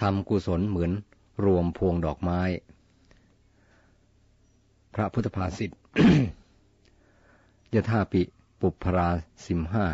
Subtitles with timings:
[0.00, 0.92] ทำกุศลเหมือน
[1.44, 2.40] รวมพวงดอกไม้
[4.94, 5.70] พระพุทธภาษิต
[7.74, 8.22] ยถาปิ
[8.60, 9.08] ปุพรา
[9.44, 9.86] สิมห้า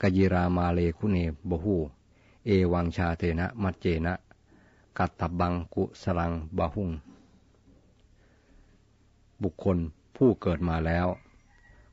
[0.00, 1.18] กยิรามาเลคุเน
[1.48, 1.76] บหู
[2.46, 4.14] เอวังชาเตนะมัจเจนะ
[4.98, 6.90] กัตตบังกุสลังบาหุง
[9.42, 9.78] บุคคล
[10.16, 11.06] ผู้เกิดมาแล้ว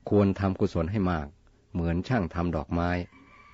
[0.10, 1.28] ควรทำกุศลให้มาก
[1.74, 2.90] เหมือนช่างทำดอกไม้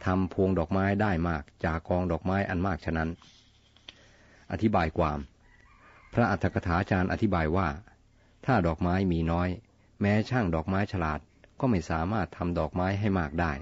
[0.05, 3.09] ทำพวงดอกไม้ได้มากจากกองดอกไม้อันมากฉะนั้น
[4.51, 5.19] อธิบายความ
[6.13, 7.67] พระอัฏฐกถาจารย์อธิบายว่า
[8.45, 9.49] ถ้าดอกไม้มีน้อย
[10.01, 11.19] แม้ช่างดอกไม้ฉลาด
[11.59, 13.53] ก็ไม่สามารถทำดอกไม้ให้มากได้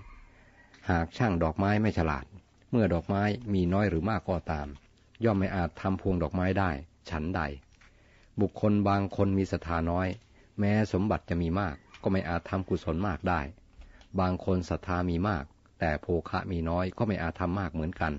[0.90, 2.26] หากช่างดอกไม้ไม่ฉลาด
[2.72, 4.68] เมื่อดอกไม้มีน้อยหรือมากก็ตาม
[5.24, 6.72] ย่อมไม่อาจทำพวงดอกไม้ได้
[7.10, 7.42] ฉันใด
[8.42, 10.08] บุคคลบางคนมีศรัทธาน้อย
[10.60, 13.42] แม้สมบัติจะมีมากก็ไม่อาจทำกุศลมากได้
[14.20, 15.44] บางคนศรัทธามีมาก
[15.80, 18.14] แต่โภคะมีน้อยก็ไม่อาจทำมากเหมือนกัน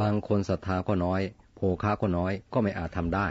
[0.00, 1.22] บางคนศรัทธาก็น้อย
[1.54, 3.28] โภคะก็น้อยก็ไม่อาจทำได้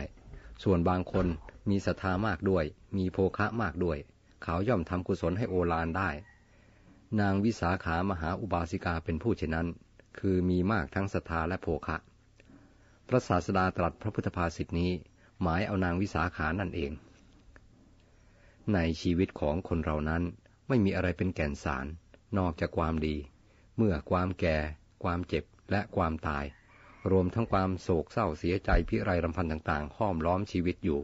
[0.64, 1.26] ส่วนบางคน
[1.70, 2.66] มีศรัทธามากด้วย
[2.98, 3.98] มีโภคะมากด้วย
[4.44, 6.10] เขาย่อมทำกุศลให้โอฬารได้
[7.20, 9.68] นางวิสาขามหาอุบาสิกาเป็นผู้เช่นนั้น
[10.20, 11.98] คือมีมากทั้งศรัทธาและโภคะ
[13.08, 14.92] พระศาสดาตรัสพระพุทธภาษิตนี้
[15.42, 16.92] หมายเอานางวิสาขานั่นเอง
[18.74, 20.24] ในชีวิตของคนเรานั้น
[20.68, 21.86] ไม่มีอะไรเป็นแก่นสาร
[22.38, 23.16] นอกจากความดี
[23.78, 24.58] เมื่อความแก่
[25.04, 26.46] ความเจ็บ และความตาย
[27.12, 31.00] รวมทั้งความโศกเศร้าเสียใจพิไรรำพันต่างๆ ห้อมล้อมชีวิตอยู่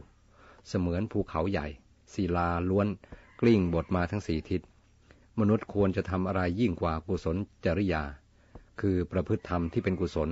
[0.68, 1.66] เสมือนภูเขาใหญ่
[2.14, 2.86] ศิลาล้วน
[3.40, 4.60] กลิ้งบทมาทั้งสี่ทิศ
[5.40, 8.02] มนุษย์ควรจะทำอะไรยิ่งกว่ากุศลจริยา
[8.80, 10.28] คือประพฤติธรรมที่เป็นกุศล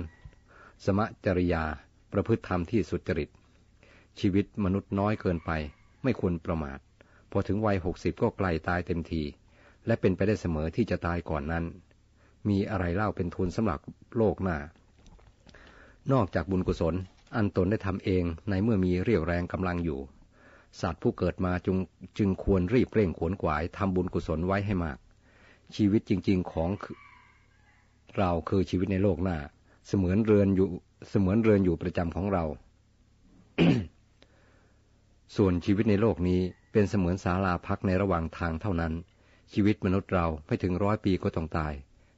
[0.85, 1.63] สมจริยา
[2.13, 3.29] ประพฤติธรรมที่สุจริต
[4.19, 5.51] ชีวิตมนุษย์น้อยเกินไป
[6.03, 6.79] ไม่ควรประมาท
[7.31, 9.23] พอถึงวัยหกสิบก็ไกลตายเต็มที
[9.85, 11.65] และเป็นไปได้เสมอที่จะตายก่อนนั้น
[12.49, 13.79] มีอะไรเล่าเป็นทุนสำหรับ
[14.17, 14.57] โลกหน้า
[16.11, 16.95] นอกจากบุญกุศล
[17.35, 19.99] อันตนได้ทำเองในเมื่อมีเรี่ยวแรงกำลังอยู่
[20.81, 21.77] สัตว์ผู้เกิดมาจึง
[22.17, 24.97] จึงควรรีบเร่งขวนขวายทำบุญกุศลไว้ให้มาก
[25.75, 26.69] ชีวิตจริง ๆของ
[28.17, 29.37] เราคือชีวิตในโลกหน้า
[29.87, 30.67] เสมือนเรือนอยู่
[31.09, 32.43] เสมือนเรือนอยู่ประจำของเรา
[35.35, 36.41] ส่วนชีวิตในโลกนี้
[36.71, 38.93] เป็นเสมือนศาลาพักในระหว่างทางเท่านั้น
[39.53, 41.73] ชีวิตมนุษย์เราไม่ถึงร้อยปีก็ต้องตาย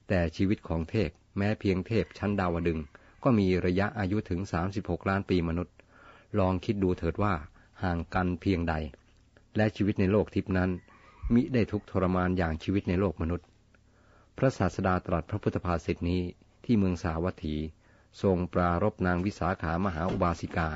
[0.07, 2.79] แต่ชีวิตของเทพแม้เพียงเทพชั้นดาวดึง
[3.23, 5.75] ก็มีระยะอายุถึงสามสิบหกล้านปีมนุษย์
[6.39, 7.33] ลองคิดดูเถิดว่า
[7.83, 8.73] ห่างกันเพียงใด
[9.57, 10.69] และชีวิตในโลกทิพนั้น
[11.33, 13.47] มิได้ทุกทรมานอย่างชีวิตในโลกมนุษย์
[14.37, 16.21] พระศาสดาตรัสพระพุทธภาษิตนี้
[16.65, 17.55] ที่เมืองสาวัตถี
[18.21, 20.69] ทรงปรารบนางวิสาขามหาอุบาสิกา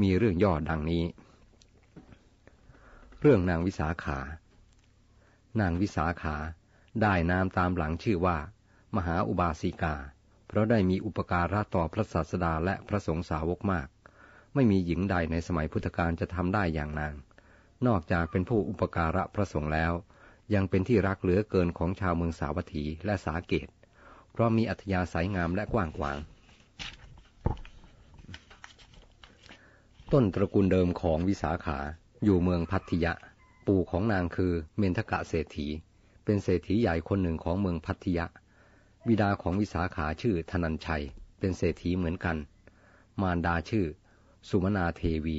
[0.00, 1.04] มีเรื่องย่อดังนี้
[3.20, 4.18] เรื่องนางวิสาขา
[5.60, 6.36] นางวิสาขา
[7.02, 8.38] ได้นามตามหลังชื่อว่า
[8.96, 9.94] มหาอุบาสิกา
[10.48, 13.88] เพราะได้มีอุปการะต่อพระศาสดาและพระสงฆ์สาวกมาก
[14.54, 17.14] ไม่มีหญิงใดในสมัยพุทธกาลจะทำได้อย่างนาง
[17.86, 19.92] นอกจากเป็นผู้อุปการะพระสงฆ์แล้ว
[20.54, 23.68] ยังเป็นที่รักเหลือเกินของชาวเมืองสาวัตถีและสาเกต
[24.32, 26.18] เพราะมีอัธยาศัยงามและกว้างขวาง
[30.12, 31.78] ต้นตระกูลเดิมของวิสาขา
[32.24, 33.12] อยู่เมืองพัทยะ
[33.66, 35.66] ปู่ของนางคือเมนทกะเศรษฐี
[36.24, 38.26] เป็นเศรษฐีใหญ่คนหนึ่งของเมืองพัทยะ
[39.08, 41.02] บิดาของวิสาขาชื่อธนัญชัย
[41.38, 42.36] เป็นเศรษฐีเหมือนกัน
[43.20, 43.86] มารดาชื่อ
[44.48, 45.38] สุมนาเทวี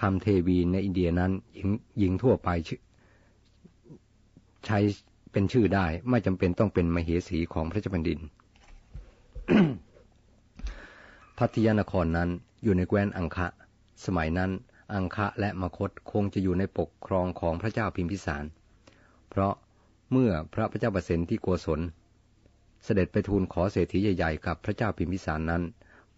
[0.00, 2.48] คำเทวีในอินเดียนั้นหญิงหญิงทั่วไป
[4.66, 4.78] ใช้
[5.32, 8.18] เป็นชื่อได้ ไม่จำเป็นต้องเป็นมเหสีของพระเจ้าแผ่นดิน
[11.38, 12.28] พัทยานครนั้น
[12.62, 13.46] อยู่ในแคว้นอังคะ
[14.04, 14.50] สมัยนั้น
[14.94, 18.44] อังคะและมคตคงจะอยู่ในปกครองของพระเจ้าพิมพิสาร
[19.30, 19.54] เพราะ
[20.12, 21.80] เมื่อพระพระเจ้าประเสิทธิโกศล
[22.84, 25.62] เสด็จไปทูลขอเศรษฐีใหญ่ๆกับพระเจ้าพิมพิสารนั้น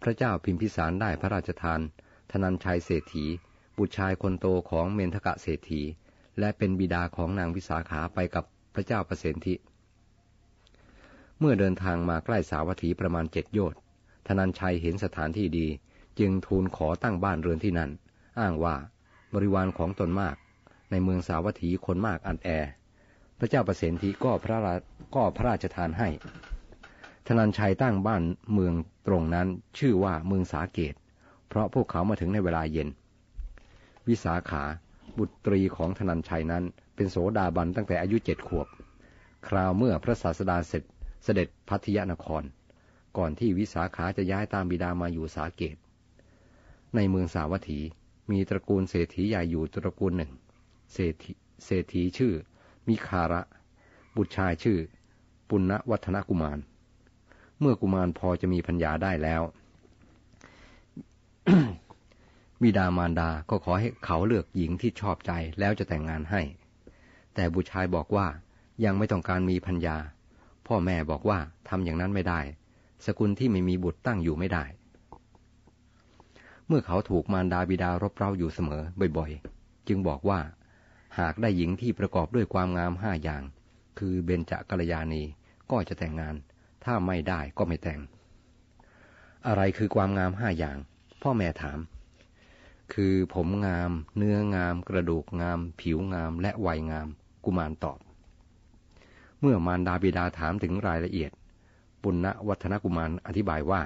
[0.01, 1.79] พระเจ้าพิมพิสารได้พระราชทาน
[2.31, 3.25] ธนันชัยเศรษฐี
[3.77, 5.81] บุตรชายคนโตของเมนทกะเศรษฐี
[6.39, 9.55] และเป็นบิดาของนางวิสาขาไปกับพระเจ้าประสิทธิ
[11.39, 13.79] เมื่อเดินทางมาใกล้สาวัตถีประมาณเจ็ดโยชน์
[14.27, 15.67] ธนันชัยเห็นสถานที่ดี
[16.19, 17.91] จึงทูลขอตั้งบ้านเรือนที่นั่น
[18.39, 18.75] อ้างว่า
[19.33, 20.35] บริวารของตนมาก
[20.91, 22.49] ในเมืองสาวัตถีคนมากอันแอ
[23.43, 24.57] พระเจ้าประสิทธิก็พระ
[25.15, 26.09] ก็พระราชทานให้
[27.27, 28.23] ธนันชัยตั้งบ้าน
[28.53, 28.73] เมือง
[29.07, 29.47] ตรงนั้น
[29.77, 30.93] ชื่อว่าเมืองสาเกต
[31.49, 32.89] เพราะพวกเขามาถึงในเวลาเย็น
[34.07, 34.63] วิสาขา
[35.17, 36.63] บุตรีของธนันชัยนั้น
[36.95, 38.67] เป็นโสดาบันตั้งแต่อายุเจ็ดขวบ
[39.47, 40.83] คราวเมื่อพระศาสดาเสร็จ
[41.23, 42.43] เสด็จพัทยานคร
[43.17, 45.75] ก่อนที่วิสาขาจะย้ายตามบิดามาอยู่สาเกต
[46.95, 47.79] ในเมืองสาวัตถี
[48.31, 50.31] มีตระกูลเศรษฐีใหญ่อยู่ตระกูลหนึ่ง
[50.93, 51.31] เศรษฐี
[51.65, 52.33] เศรษฐีชื่อ
[52.87, 53.41] มิคาระ
[54.15, 54.77] บุตรชายชื่อ
[55.49, 56.59] ปุณณวัฒนกุมาร
[57.59, 59.41] เมื่อกุมารพอจะมีพัญญาได้แล้ว
[62.61, 66.41] บิดามารดาก็ขอให้เขาเลือกหญิงที่ชอบใจแล้วจะแต่งงานให้
[67.35, 68.27] แต่บุตรชายบอกว่า
[68.85, 69.97] ยังไม่ต้องการมีพัญญา
[70.67, 71.39] พ่อแม่บอกว่า
[71.69, 72.39] ทำอย่างนั้นไม่ได้
[73.05, 74.63] สกุลที่ไม่มีบุตรตั้งอยู่ไม่ได้
[76.67, 78.81] เมื่อเขาถูกมารดาบิดารบเร้าอยู่เสมอ
[79.17, 80.39] บ่อยๆ จึงบอกว่า
[81.19, 83.43] หากได้หญิงที่ประกอบด้วยความงามห้าอย่าง
[83.99, 85.23] คือเบญจกัลยาณี
[85.71, 86.35] ก็จะแต่งงาน
[86.83, 87.99] ถ้าไม่ได้ก็ไม่แต่ง
[89.47, 90.77] อะไรคือความงามห้าอย่าง
[91.21, 91.79] พ่อแม่ถาม
[92.93, 97.07] คือผมงาม เนื้องาม กระดูกงาม ผิวงาม และวัยงาม
[97.45, 97.99] กุมารตอบ
[99.39, 101.31] เมื่อมารดาบิดาถามถึงรายละเอียด
[102.03, 103.81] ปุณณวัฒนกุมารอธิบายว่า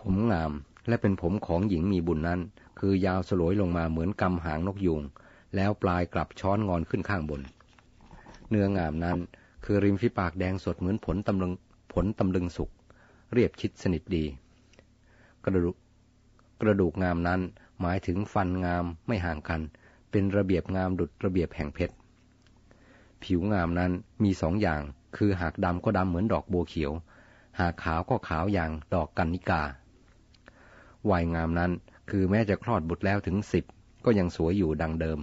[0.00, 0.52] ผมงาม
[0.88, 2.40] และเป็นผมของหญิงมีบุญนั้น
[2.78, 5.02] คือยาวสลวยลงมาเหมือนกำหางนกยูง
[5.56, 7.40] แล้วปลายกลับช้อนงอนขึ้นข้างบน
[8.50, 9.18] เนื้องามนั้น
[9.64, 11.52] คือริมฝีปากแดงสดเหมือนผลตำลึง
[11.92, 12.70] ผลตำลึงสุก
[13.32, 14.24] เรียบชิดสนิทดี
[15.44, 15.76] กระดูก
[16.60, 17.40] กระดูกงามนั้น
[17.80, 19.60] หมายถึงฟันงามไม่ห่างกัน
[20.10, 21.94] เป็นระเบียบงามดุดระเบียบแห่งเพชร
[23.22, 23.92] ผิวงามนั้น
[24.24, 24.80] มีสองอย่าง
[25.16, 26.92] คือหากดำก็ดำเหมือนดอกบัวเขียว
[27.60, 29.62] หากขาวก็ขาวอย่างดอกกันนิกา
[31.10, 31.72] วัยงามนั้น
[32.10, 33.64] คือแม้จะคลอดบุตรแล้วถึงสิบ
[34.04, 35.18] ก็ยังสวยอยู่ดังเดิม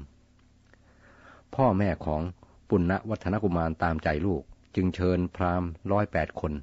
[1.56, 2.22] พ่อแม่ของ
[2.70, 4.44] ปุณณวัฒนกุมารตามใจลูก
[4.76, 6.54] จึงเชิญพราหมณ์ร้อยแปดคน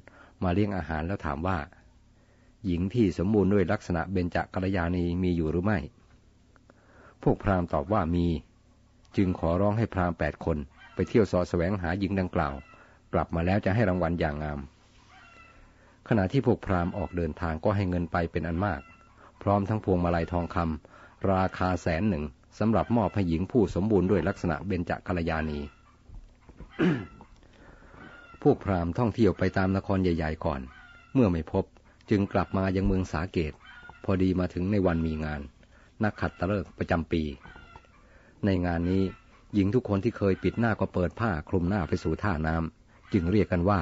[0.43, 1.57] มาเลี้ยงอาหารแล้วถามว่า
[2.65, 5.79] หญิงที่สมบูรณ์ด้วยลักษณะเบญจกัลยาณีมีอยู่หรือไม่
[7.23, 8.27] พวกพราหมณ์ตอบว่ามี
[9.17, 10.57] จึงขอร้องให้พราหมณ์แปดคน
[10.93, 12.53] ไปเที่ยวสอแสวงหาหญิงดังกล่าว
[13.13, 14.59] กลับมาแล้วจะให้รางวัลอย่างงาม
[16.07, 18.81] ขณะที่พวกพราหมณ์ออกเดินทางก็ให้เงินไปเป็นอันมาก
[19.41, 22.23] พร้อมทั้งพวงมาลัยทองคำราคาแสนหนึ่ง
[22.59, 25.59] สำหรับมอบให้หญิงผู้สมบูรณ์ด้วยลักษณะเบญจกัลยาณี
[28.41, 30.61] พวกพราหมณ์ท่องเที่ยวไปตามนครใหญ่ๆก่อน
[31.13, 31.65] เมื่อไม่พบ
[32.09, 33.53] จึงกลับมายังเมืองสาเกต
[34.03, 35.41] พอดีมาถึงในวันมีงาน
[36.03, 37.23] นักขัดตะเลิกประจำปี
[38.45, 39.03] ในงานนี้
[39.53, 43.81] หญิงทุกคนที่เคยปิดหน้าก็เปิดผ้าคลุมหน้าไปสู่ท่าน้ำจึงเรียกกันว่า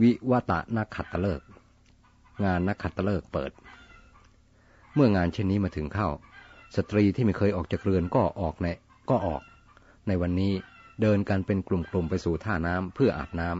[0.00, 1.40] วิวตะนักขัดตะเลิก
[2.44, 3.52] งานนักขัดตะเลิกเปิด
[4.94, 6.08] เมื่องานเช่นนี้มาถึงเข้า
[6.76, 8.66] สตรีที่ไม่เคยออกจากเรือนก็ออกใน
[9.10, 9.42] ก็ออก
[10.08, 10.52] ในวันนี้
[11.00, 13.50] เดินกันเป็นกลุ่มๆไปสู่ท่าน้ำเพื่ออาบน้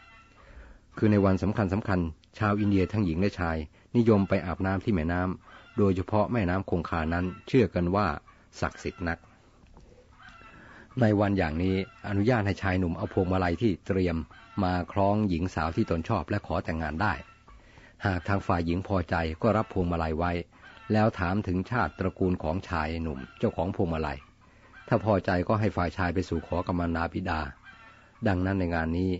[0.00, 2.00] ำคือในวันสำคัญสำคัญ
[2.38, 3.56] ชาวอินเดียทั้งหญิงและชาย
[3.96, 8.06] นิยมไปอาบน้ำที่แม่น้ำโดยเฉพาะแม่น้ำคงคานั้นเชื่อกันว่า
[8.60, 9.18] ศักดิ์สิทธิ์นัก
[11.00, 11.74] ในวันอย่างนี้
[12.08, 14.16] อนุญาตให้ชายหนุ่มเอาพวงมาลัยที่เตรียม
[14.62, 17.12] มาคล้องหญิงสาวที่ตนชอบและขอแต่งงานได้
[18.06, 20.32] หากทางฝ่ายหญิงพอใจก็รับพวงมาลัยไว้
[20.92, 24.18] แล้วถามถึงชาติตระกูลของชายหนุ่ม เจ้าของพวงมาลัย
[24.88, 27.40] ถ้าพอใจก็ให้ฝ่ายชายไปสู่ขอกรรมนาบิดา
[28.28, 29.10] ดังนั้นในงานนี้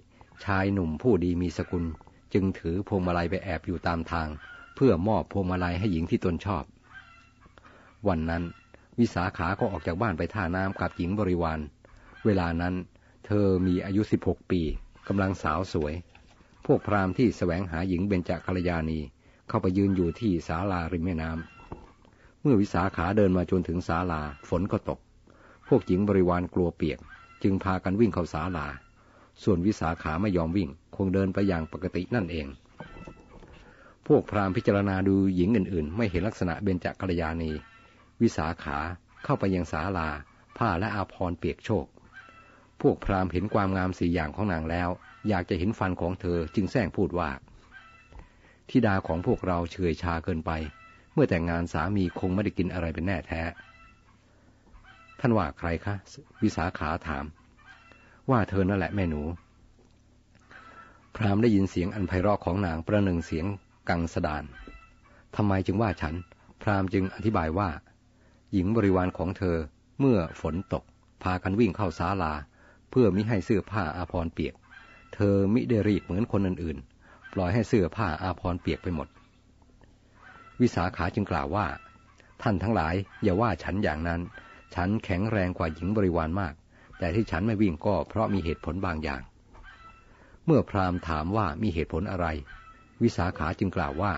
[0.44, 1.84] ชายหนุ่มผู้ดีมีสกุล
[2.32, 4.28] จึงถือพวงมาลัยไปแอบอยู่ตามทาง
[4.74, 6.64] เพื่อมอบพวงมาลัยให้หญิงที่ตนชอบ
[8.08, 8.42] วันนั้น
[8.98, 11.60] วิสาขาก็ออกจากบ้านไปท่าน้ำกับหญิงบริวาร
[12.24, 12.74] เวลานั้น
[13.26, 14.60] เธอมีอายุสิบหกปี
[15.08, 15.94] กำลังสาวสวย
[16.66, 18.98] พวกพราหมณ์ที่สแสวงหาหญิงเบญจกัลยาณี
[19.48, 21.53] เข้าไปยืนอยู่ที่ศาลาริมแม่น้ำ
[22.46, 24.98] เมื่อวิสาขาเดินมาจนถึงศาลา ฝนก็ตก
[25.68, 26.98] พวกหญิงบริวารกลัวเปียก
[27.42, 28.66] จึงพากันวิ่งเข้าศาลา
[29.42, 32.46] ส่วนวิสาขาไม่ยอมวิ่ง คงเดินไปอย่างปกตินั่นเอง
[34.06, 37.50] พวกพราหมณ์พิจารณาดูหญิงอื่น ๆ ไม่เห็นลักษณะเบญจกัลยาณี
[38.22, 38.78] วิสาขา
[39.24, 40.08] เข้าไปยังศาลา
[40.58, 41.86] ผ้าและอาภรณ์เปียกโชก
[42.80, 44.88] พวกพราหมณ์เห็นความงามสี่อย่างของนางแล้ว
[45.28, 47.30] อยากจะเห็นฟันของเธอจึงแซงพูดว่า
[48.68, 50.52] ทิดาของพวกเราเฉยชาเกินไป
[51.14, 53.42] เมื่อแต่งงานสามีคงไม่ได้กินอะไรเป็นแน่แท้
[55.20, 55.94] ท่านว่าใครคะ
[56.42, 57.24] วิสาขาถาม
[58.30, 59.22] ว่าเธอนั่นแหละแม่หนู
[61.16, 63.46] พรามได้ยินเสียงอันไพเราะของนางประหนึ่งเสียง
[63.88, 64.44] กังสดาน
[65.36, 66.14] ทำไมจึงว่าฉัน
[66.62, 67.70] พรามจึงอธิบายว่า
[68.52, 69.56] หญิงบริวารของเธอ
[70.00, 70.84] เมื่อฝนตก
[71.22, 72.32] พากันวิ่งเข้าศาลา
[72.90, 74.54] เพื่อมิให้เสื้อผ้าอาภรณ์เปียก
[75.14, 79.08] เธอมิได้รีบเหมือนคนอื่นๆ ปล่อยให้เสื้อผ้าอาภรณ์เปียกไปหมด
[80.64, 81.66] วิสาขาจึงกล่าวว่า
[82.42, 84.20] ท่านทั้งหลายอย่าว่าฉันอย่างนั้น
[84.74, 86.54] ฉันแข็งแรงกว่าหญิงบริวารมาก
[86.98, 89.22] แต่ที่ฉันไม่วิ่งก็เพราะมีเหตุผลบางอย่าง
[90.46, 92.26] เมื่อพราหมณ์ถามว่ามีเหตุผลอะไร
[93.02, 94.12] วิสาขาจึงกล่าวว่า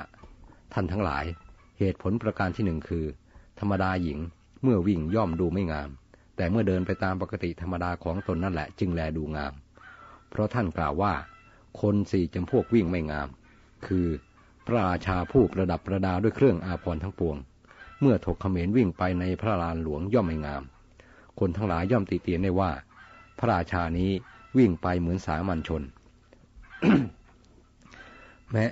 [0.73, 1.25] ท่านทั้งหลาย
[1.79, 3.05] เหตุผลประการที่หนึ่งคือ
[3.61, 4.19] ธรรมดาหญิง
[4.63, 5.91] เมื่อวิ่งย่อมดูไม่งาม
[6.37, 9.53] แต่เมื่อเดินไปตามปกติธรรมดาของตนนั่นแหละจึงแลดูงาม
[10.31, 11.15] เพราะท่านกล่าวว่า
[11.81, 13.29] คนสี่จำพวกวิ่งไม่งาม
[13.87, 14.07] คือ
[14.67, 17.37] พระราชาผู้ประดับประดาด้วยเครื่องอาภรณ์ทั้งปวง
[18.01, 20.63] เมื่อถกเขมรวิ่งไปในพระลานหลวงย่อมไม่งาม
[21.39, 22.71] คนทั้งหลายย่อมติเตียนได้ว่า
[23.39, 24.11] พระราชานี้
[24.59, 25.83] วิ่งไปเหมือนสามัญชน
[28.51, 28.65] แม้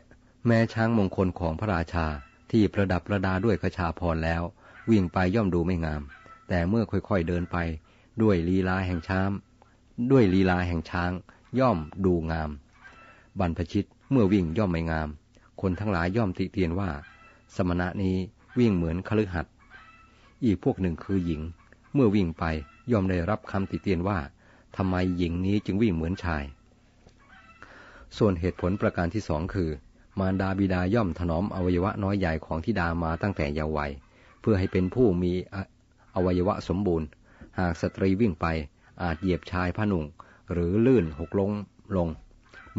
[0.47, 2.07] แม้ช้างมงคลของพระราชา
[2.51, 4.43] ที่ประดับประดาด้วยกระชาพรแล้ว
[4.91, 6.03] วิ่งไปย่อมดูไม่งาม
[6.49, 7.57] แต่เมื่อค่อยๆเดินไป
[8.23, 9.31] ด้วยลีลาแห่งช้าง
[10.11, 11.11] ด้วยลีลาแห่งช้าง
[11.61, 12.51] ย่อมดูงาม
[13.41, 15.09] บรรพชิตเมื่อวิ่งย่อมไม่งาม
[15.61, 16.91] คนทั้งหลายย่อมติเตียนว่า
[17.57, 18.17] สมณะนี้
[18.59, 19.53] วิ่งเหมือนคฤหัสถ์
[20.45, 21.41] อีกพวกหนึ่งคือหญิง
[21.95, 22.45] เมื่อวิ่งไป
[22.93, 24.19] ย่อมได้รับคำติเตียนว่า
[24.77, 26.45] ทำไมหญิงนี้จึงวิ่งเหมือนชาย
[28.19, 29.71] ส่วนเหตุผลประการที่สองคือ
[30.19, 33.91] มารดาบิดาย่อมถนอมอวัยวะน้อยใหญ่ของทิดามาตั้งแต่เยาว์วัย
[34.41, 35.33] เพื่อให้เป็นผู้มี
[36.15, 37.07] อวัยวะสมบูรณ์
[37.59, 38.47] หากสตรีวิ่งไป
[39.03, 40.05] อาจเหยียบชายผ้าหนุ่ง
[40.53, 41.51] หรือลื่นหกลง
[41.97, 42.09] ลง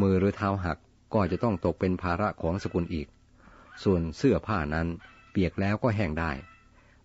[0.02, 0.78] มือหรือเท้าหัก
[1.16, 3.08] ก็จะต้องตกเป็นภาระของสกุลอีก
[3.84, 4.88] ส่วนเสื้อผ้านั้น
[5.32, 6.32] เปียกแล้วก็แห้งได้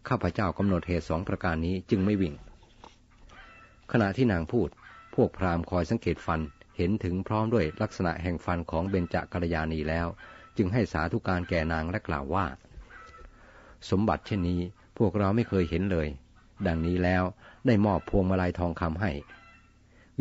[0.09, 2.35] ข้าพเจ้ากำหนดเหตุสองประการนี้จึงไม่วิ่ง
[3.93, 4.69] ขณะที่นางพูด
[5.15, 6.41] พวกพราหมณ์คอยสังเกตฟัน
[6.77, 10.07] เห็นถึงพร้อมด้วยลักษณะแห่งฟันของเบญจกัลยาณีแล้ว
[10.57, 12.47] จึงให้สาธุการแก่นางและกล่าวว่า
[13.91, 14.61] สมบัติเช่นนี้
[14.99, 16.09] พวกเราไม่เคยเห็นเลย
[16.67, 17.23] ดังนี้แล้ว
[17.67, 19.13] ได้มอบพวงมาลัยทองคำให้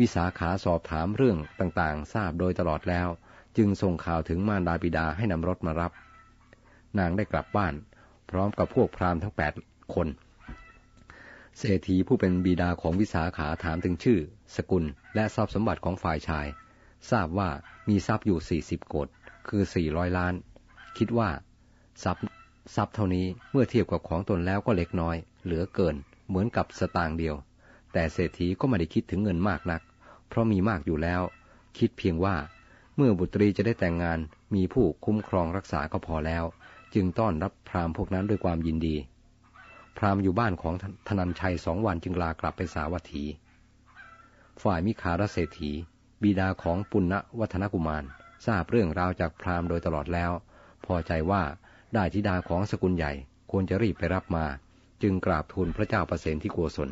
[0.04, 3.08] ิสาขาสอบถามเรื่องต่างๆ ทราบโดยตลอดแล้ว
[3.56, 5.92] จึงส่งข่าวถึงมารดาบิดาให้นำรถมารับ
[6.98, 7.74] นางได้กลับบ้าน
[8.30, 9.52] พร้อมกับพวกพราหมณ์ทั้งแปด
[9.94, 10.08] คน
[11.58, 14.18] เศรษฐีผู้เป็นบิดาของวิสาขาถามถึงชื่อ
[14.56, 16.46] สกุล และทรัพย์สมบัติของฝ่ายชาย
[17.10, 17.50] ทราบว่า
[17.88, 19.08] มีทรัพย์อยู่สี่สิบโกด
[19.48, 20.34] คือสี่ร้อยล้าน
[20.98, 21.30] คิดว่า
[22.04, 22.24] ทรัพย์
[22.76, 25.96] ทรัพย์เท่านี้เมื่อเทียบกับของตนแล้วก็เล็กน้อย เหลือเกิน
[26.28, 27.36] เหมือนกับสตางค์เดียว
[27.92, 29.82] แต่เศรษฐีก็ไม่ได้คิดถึงเงินมากนัก
[30.28, 31.22] เพราะมีมากอยู่แล้ว
[31.78, 32.36] คิดเพียงว่า
[33.00, 34.18] มื่อบุตรีจะได้แต่งงาน
[34.54, 36.44] มีผู้คุ้มครองรักษาก็พอแล้ว
[36.94, 38.96] จึงต้อนรับพราหมณ์พวกนั้นด้วยความยินดี
[39.98, 40.74] พราหมณ์อยู่บ้านของ
[41.08, 43.24] ธนันชัยสองวันจึงลากลับไปสาวัตถี
[44.62, 45.70] ฝ่ายมิคารเศรษฐี
[46.22, 48.04] บิดาของปุณณวัฒนกุมาร
[48.46, 50.30] ทราบเรื่องราวจากพราหมณ์โดยตลอดแล้ว
[50.86, 51.42] พอใจว่า
[51.94, 53.12] ได้ธิดาของสกุลใหญ่
[53.50, 54.46] ควรจะรีบไปรับมา
[55.02, 56.90] จึงกราบทูลพระเจ้าประเสนที่โกศล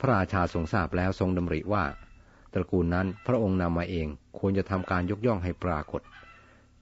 [0.00, 1.84] พระราชาทรงทราบแล้วทรงดำริว่า
[2.54, 4.08] ตระกูลนั้นพระองค์นำมาเอง
[4.38, 6.02] ควรจะทำการยกย่องให้ปรากฏ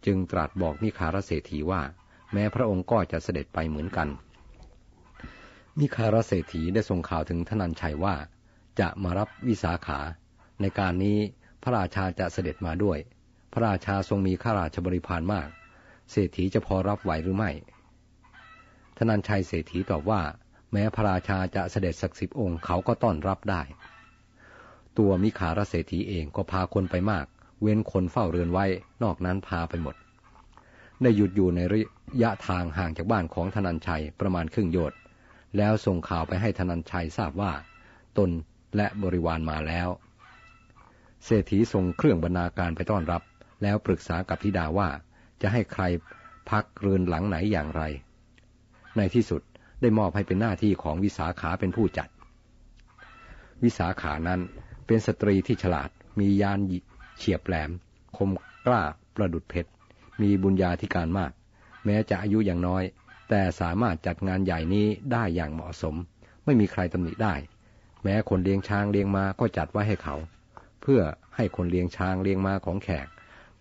[0.06, 1.82] จึงตรัสบอกมิคารเศรษฐีว่า
[2.32, 4.08] แม้พระองค์ก็จะเสด็จไปเหมือนกัน
[5.78, 8.14] มิคารเศรษฐีได้ส่งข่าวถึงทนันชัยว่า
[8.80, 10.00] จะมารับวิสาขา
[10.60, 11.18] ในการนี้
[11.62, 12.98] พระราชาจะเสด็จมาด้วย
[13.52, 15.48] พระราชาทรงมีข้าราชบริพารมาก
[16.10, 17.50] เศรษฐีจะพอรับไหวหรือไม่
[18.96, 20.22] ธนันชัยเศรษฐีตอบว่า
[20.72, 23.62] แม้พระราชาจะเสด็จสักสิบองค์เขาก็ต้อนรับได้
[24.98, 27.26] ตัวมิขารเศรษฐีเองก็พาคนไปมาก
[27.60, 28.66] เว้นคนเฝ้าเรือนไว้
[29.02, 29.94] นอกนั้นพาไปหมด
[31.02, 31.82] ได้หยุดอยู่ในระ
[32.22, 34.98] ยะทางห่างจากบ้านของธนันชัยประมาณครึ่งโยชน์
[35.56, 37.52] แล้วส่งข่าวไปให้ธนันชัยทราบว่า
[38.18, 38.30] ตน
[38.76, 39.88] และบริวารมาแล้ว
[41.24, 43.22] เศรษฐีส่งเครื่องบรรณาการไปต้อนรับ
[43.62, 44.88] แล้วปรึกษากับธิดาว่า
[45.42, 45.82] จะให้ใคร
[46.50, 47.82] พักเรือนหลังไหนอย่างไร
[48.96, 49.42] ในที่สุด
[49.80, 52.08] ได้มอบให้เป็นหน้าที่ของวิสาขาเป็นผู้จัด
[53.62, 54.40] วิสาขานั้น
[54.86, 56.58] เป็นสตรีที่ฉลาด มียาน
[57.18, 57.70] เฉียบแหลม
[58.16, 58.30] คม
[58.66, 58.82] กล้า
[59.16, 59.70] ประดุดเพชร
[60.20, 61.32] มีบุญญาธิการมาก
[61.84, 62.82] แม้จะอายุอย่างน้อย
[63.28, 65.94] แต่สามารถจัดงานใหญ่นี้ได้อย่างเหมาะสม
[66.44, 67.34] ไม่มีใครตำหนิได้
[68.02, 70.16] แม้คนเลี้ยงช้างเลี้ยงมาก็จัดไว้ให้เขา
[70.82, 71.00] เพื่อ
[71.36, 73.06] ให้คนเลี้ยงช้างเลี้ยงมาของแขก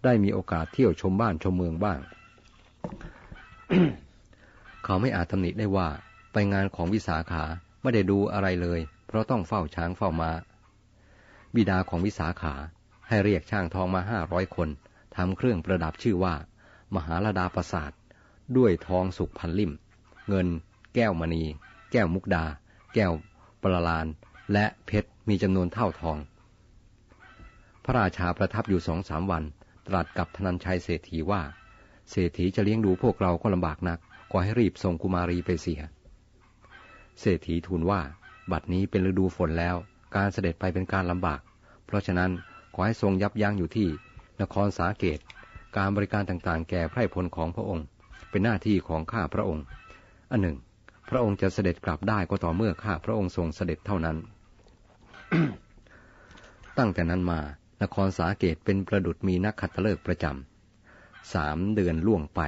[0.04, 2.00] ได้มีโอกาสเที่ยวชมบ้านชมเมืองบ้าง
[4.84, 5.90] เขาไม่อาจตำหนิได้ว่า
[6.34, 7.44] ไปงานของวิสาขา
[7.82, 10.32] ไม่ได้ดูอะไรเลย เพราะต้องเฝ้าช้างเฝ้ามา้า
[11.56, 12.54] บิดาของวิสาขา
[13.08, 14.70] ให้เรียกช่างทองมาห้าร้อยคน
[15.16, 16.36] ทำเครื่องประดับชื่อว่า
[16.96, 17.92] มหาลดาประสาท
[18.58, 19.72] ด้วยทองสุกพันลิ่ม
[20.30, 20.48] เงิน
[20.96, 21.44] แก้วมณี
[21.92, 22.46] แก้วมุกดา
[22.94, 23.14] แก้ว
[23.62, 24.08] ปราลาน
[24.54, 26.18] และเพชรมีจำนวนเท่าทอง
[27.84, 29.44] พระราชาประทับอยู่สองสามวัน
[29.88, 31.42] ตรัสกับธนัญชัยเศรษฐีว่า
[32.10, 34.00] เศรษฐีจะเลี้ยงดูพวกเราก็ลำบากนัก
[34.32, 35.82] ขอให้รีบส่งกุมารีไปเสีย
[37.20, 38.02] เศรษฐีทูลว่า
[38.52, 39.76] บัดนี้เป็นฤดูฝนแล้ว
[40.16, 41.40] การเสด็จไปเป็นการลำบาก
[41.86, 42.32] เพราะฉะนั้น
[42.74, 43.88] ขอให้ทรงยับยั้งอยู่ที่
[44.42, 45.20] นครสาเกต
[45.78, 47.86] การบริการต่างๆ แก่ไพร่พลของพระองค์
[48.30, 49.64] เป็นหน้าที่ของข้าพระองค์
[50.32, 50.58] อันหนึ่ง
[51.10, 54.18] พระองค์จะเสด็จกลับได้ก็ต่อเมื่อข้าพระองค์ทรงเสด็จเท่านั้น
[56.78, 57.40] ตั้งแต่นั้นมา
[57.82, 62.42] นครสาเกตเป็นประดุดมีนักขัตฤกษ์ประจำสามเดือนล่วงไป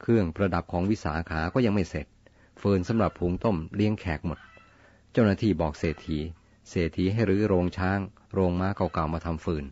[0.00, 2.06] เครื่องประดับของวิสาขาก็ยังไม่เสร็จ
[2.58, 4.38] เฟินสำหรับผงต้มเลี้ยงแขกหมด
[5.12, 6.18] เจ้าหน้าที่บอกเศรษฐี
[6.68, 7.98] เศรษฐีให้รื้อโรงช้าง
[8.32, 9.64] โรงม้าเก่าๆมาทำฟืน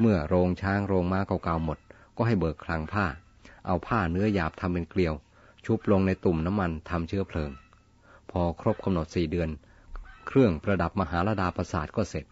[0.00, 1.78] เมื่อโรงช้างโรงม้าเก่าๆหมด
[2.16, 3.06] ก็ให้เบิกคลังผ้า
[3.66, 5.14] เอาผ้าเนื้อหยาบทำเป็นเกลียว
[5.64, 7.50] ชุบลงในตุ่มน้ำมันทำเชื้อเพลิง
[8.30, 9.50] พอครบกำหนดสี่เดือน
[10.26, 12.24] เครื่องประดับมหาลดาประสาทก็เสร็จ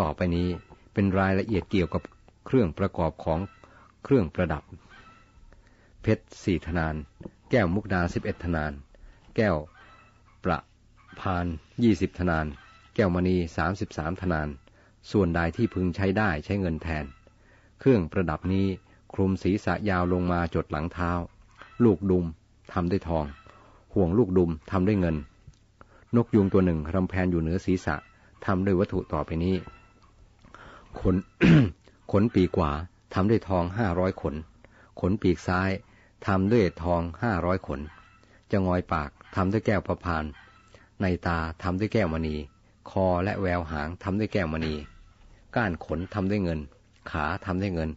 [0.00, 0.48] ต่อไปนี้
[0.94, 2.02] เป็นรายละเอียดเกี่ยวกับ
[2.46, 3.38] เครื่องประกอบของ
[4.04, 4.62] เครื่องประดับ
[6.02, 6.94] เพชรสี่ธนาน
[7.50, 8.72] แก้วมุกดาสิบเอ็ดธนาน
[9.36, 9.56] แก้ว
[10.44, 10.58] ประ
[11.20, 11.46] พาน
[11.82, 12.46] ยี่สิบธนาน
[12.94, 14.48] แก้วมณีสามสิบสามธนาน
[15.10, 17.04] ส่วนใดที่พึงใช้ได้ใช้เงินแทน
[17.80, 18.66] เครื่องประดับนี้
[19.14, 21.10] คลุมศีรษะยาวลงมาจดหลังเท้า
[21.84, 22.24] ลูกดุม
[22.72, 23.24] ทำด้วยทอง
[23.94, 25.16] ห่วงลูกดุมทำด้วยเงิน
[26.16, 27.96] นกยุงตัวหนึ่งรำแพนอยู่เหนือศีรษะ
[28.46, 29.56] ทำด้วยวัตถุต่อไปนี้
[30.98, 31.16] ขน
[32.12, 32.72] ขนปีกขวา
[33.14, 34.34] ทำด้วยทองห้าร้อยขน
[35.00, 35.70] ขนปีกซ้าย
[36.26, 37.80] ทำด้วยทองห้าร้อยขน
[38.50, 40.24] จะงอยปากทำด้วยแก้วประพาน
[41.00, 42.36] ในตาทำด้วยแก้วมณี
[42.90, 44.74] คอและแววหางทำด้วยแก้วมณี
[45.56, 46.60] ก้านขนทำด้วยเงิน
[47.10, 47.90] ขาทำด้วยเงิน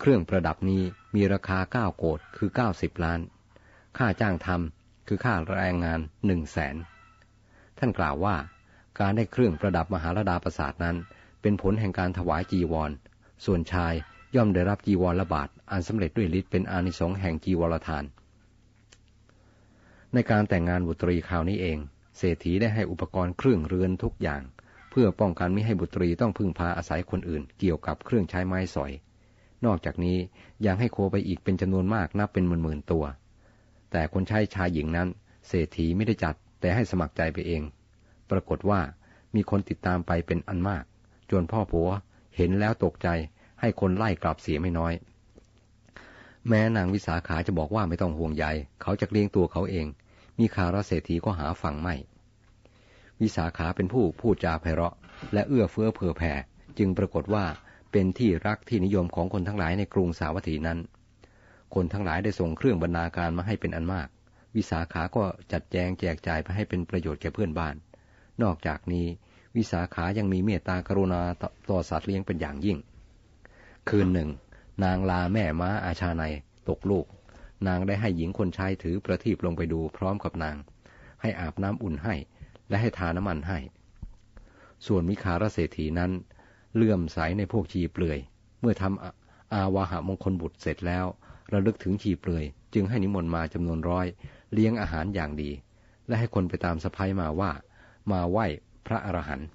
[0.00, 0.82] เครื่องประดับนี้
[1.14, 3.20] มีราคาเก้าโกดคือเก้าสิบล้าน
[3.98, 6.76] ค่าจ้างทำคือค่าแรงงานหนึ่งแสน
[7.78, 8.36] ท่านกล่าวว่า
[9.00, 10.96] การได้เครื่องประดับมหาลดาประสาทนั้น
[11.42, 12.90] เป็นผลแห่งการถวายจีวร
[13.44, 13.94] ส่วนชาย
[14.36, 18.04] ย่อมได้รับจีวรละบาทอันสำเร็จด้วยฤทธิ์เป็นอานิสงส์แห่งจีวรทาน
[20.12, 21.78] ในการแต่งงานบุตรีคราวนี้เอง
[22.16, 24.42] เศรษฐีได้ให้อุปกรณ์เครื่องเรือนทุกอย่าง
[24.90, 28.92] เพื่อป้องกันไม่ให้บุตรีต้องพึ่งพาอาศัยคนอื่น เกี่ยวกับเครื่องใช้ไม้สอย
[29.64, 30.18] นอกจากนี้
[30.66, 33.04] ยังให้โคไปอีกเป็นจำนวนมากนับเป็นหมื่นๆตัว
[33.90, 35.08] แต่คนใช้ชายหญิงนั้น
[35.48, 37.62] เศรษฐีไม่ได้จัดแต่ให้สมัครใจไปเอง
[38.30, 38.80] ปรากฏว่า
[39.34, 40.84] มีคนติดตามไปเป็นอันมาก
[41.30, 41.88] จนพ่อผัว
[42.36, 43.08] เห็นแล้วตกใจ
[43.60, 44.92] ให้คนไล่กลับเสียไม่น้อย
[46.48, 48.44] แม้นางวิสาขาจะบอกว่าไม่ต้องห่วงใย
[48.82, 49.86] เขาจะเลี้ยงตัวเขาเอง
[50.38, 51.94] มีคาราเศรษฐีก็หาฟังไม่
[53.20, 54.94] วิสาขาเป็นผู้พูดจาไพเราะ
[55.32, 56.32] และเอื้อเฟื้อเผื่อแผ่
[56.78, 57.44] จึงปรากฏว่า
[57.92, 60.78] เป็นที่รักที่นิยมของคนทั้งหลายในกรุงสาวัตถีนั้น
[61.74, 64.08] คนทั้งหลายได้ส่งเครื่องบรรณาการมาให้เป็นอันมาก
[64.56, 67.74] วิสาขาก็จัดแจงแจกจ่ายไปให้เป็นประโยชน์แก่เพื่อนบ้าน
[68.42, 69.06] นอกจากนี้
[69.56, 71.22] วิสาขายังมีเมตตากรุณา
[71.70, 72.78] ต่อสัตว์เลี้ยงเป็นอย่างยิ่ง
[73.88, 74.28] คืนหนึ่ง
[74.84, 76.22] นางลาแม่ม้าอาชาใน
[76.68, 77.06] ตกลูก
[77.66, 80.56] นางได้ให้หญิงคนใช้ถือประทีปลงไปดูพร้อมกับนาง
[81.20, 82.14] ให้อาบน้ำอุ่นให้
[82.68, 83.58] และให้ทาน้ำมันให้
[84.86, 86.10] ส่วนมิคารเศรษฐีนั้น
[86.74, 88.18] เลื่อมใสในพวกชีเปลือย
[88.60, 91.06] เมื่อทำอาวาหามงคลบุตรเสร็จแล้ว
[91.52, 94.06] ระลึกถึงชีเปลือย จึงให้นิมนต์มาจำนวนร้อย
[94.52, 95.50] เลี้ยงอาหารอย่างดี
[96.06, 97.50] และให้คนไปตามสะพายมาว่า
[98.10, 98.46] มาไหว้
[98.86, 99.48] พระอรหันต์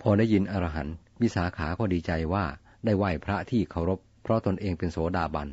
[0.00, 2.44] พอได้ยินอรหันต์วิสาขาก็ดีใจว่า
[2.84, 5.48] ได้ไหว้พระที่เคารพ เพราะตนเองเป็นโสดาบัน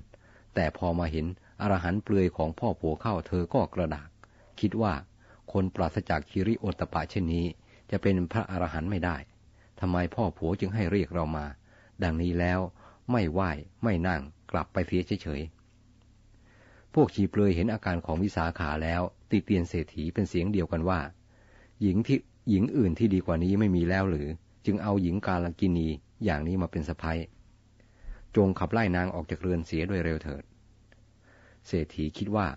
[0.55, 1.25] แต่พอมาเห็น
[1.61, 4.09] อรหันต์เปลือยของพ่อผัวเข้าเธอก็กระดาก
[4.59, 4.93] คิดว่า
[5.51, 7.45] คนปราศจากคิริโอตปะเช่นนี้
[7.91, 9.17] จะเป็นพระอรหันต์ไม่ได้
[9.79, 11.45] ทำไมพ่อผัวจึงให้เรียกเรามา
[12.03, 12.59] ดังนี้แล้ว
[13.11, 13.51] ไม่ไหว้
[13.83, 20.99] ไม่นั่งกลับไปเสียเฉยๆพวกชีเปลือยเห็นอาการของวิสาขาแล้วติเตียนเศรษฐีเป็นเสียงเดียวกันว่า
[21.81, 24.27] หญิงที่หญิงอื่นที่ดีกว่านี้ไม่มีแล้วหรือ
[24.65, 25.87] จึงเอาหญิงกาลกินี
[26.25, 27.17] อย่างนี้มาเป็นสะพ้าย
[28.35, 30.43] จงขับไล่นางออกจากเรือนเสียด้วยเร็วเถิด
[31.67, 32.47] เศรษฐีคิดว่า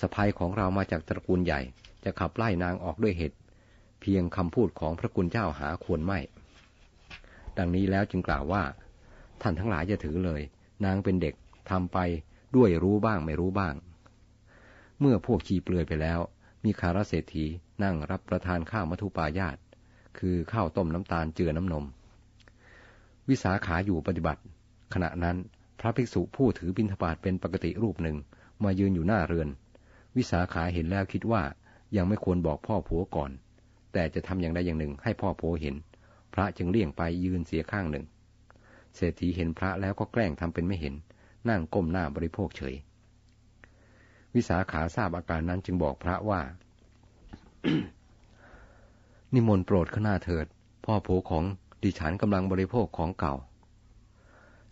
[0.00, 1.60] สะพ้ยของเรามาจากตระกูลใหญ่
[2.04, 3.38] จะขับไล่นางออกด้วยเหตุ
[4.00, 6.18] เพียงคำพูดของพระกุณเจ้าหาควรไม่
[7.58, 8.64] ดังนี้แล้วจึงกล่าวว่า
[9.42, 10.42] ท่านทั้งหลายจะถือเลย
[10.84, 11.34] นางเป็นเด็ก
[11.70, 11.98] ทำไป
[12.56, 13.74] ด้วยรู้บ้างไม่รู้บ้าง
[15.00, 16.20] เมื่อพวกชีเปลือยไปแล้ว
[16.64, 17.44] มีคาราเศรษฐี
[17.82, 19.56] นั่งรับประทานข้าวมัทุปายาต
[20.18, 21.84] คือข้าวต้มน้ำตาลเจือน้ำนม
[23.28, 24.40] วิสาขาอยู่ปฏิบัติ
[24.94, 25.36] ขณะนั้น
[25.80, 28.16] พระภิกษุผู้ถือบิณฑบาตเป็นปกติรูปหนึ่ง
[28.64, 29.48] มายืนอยู่หน้าเรือน
[30.16, 31.42] วิสาขาเห็นแล้วคิดว่า
[31.96, 33.30] ยังไม่ควรบอกพ่อผัวก่อน
[33.92, 35.74] แต่จะทำอย่างใดอย่างหนึ่งให้พ่อผัวเห็น
[36.34, 38.04] พระจึงเลี่ยงไปยืนเสียข้างหนึ่ง
[38.96, 40.94] เศรษฐีเห็นพระแล้วก็แกล้งทำเป็นไม่เห็น
[41.48, 42.74] นั่งก้มหน้าบริโภคเฉย
[44.34, 46.40] วิสาขาทราบอาการนั้นจึงบอกพระว่า
[49.34, 50.46] นิมนต์โปรดข้าหน้าเถิด
[50.84, 51.44] พ่อผัวของ
[51.82, 53.34] ดิฉันกำลังบริโภคของเก่า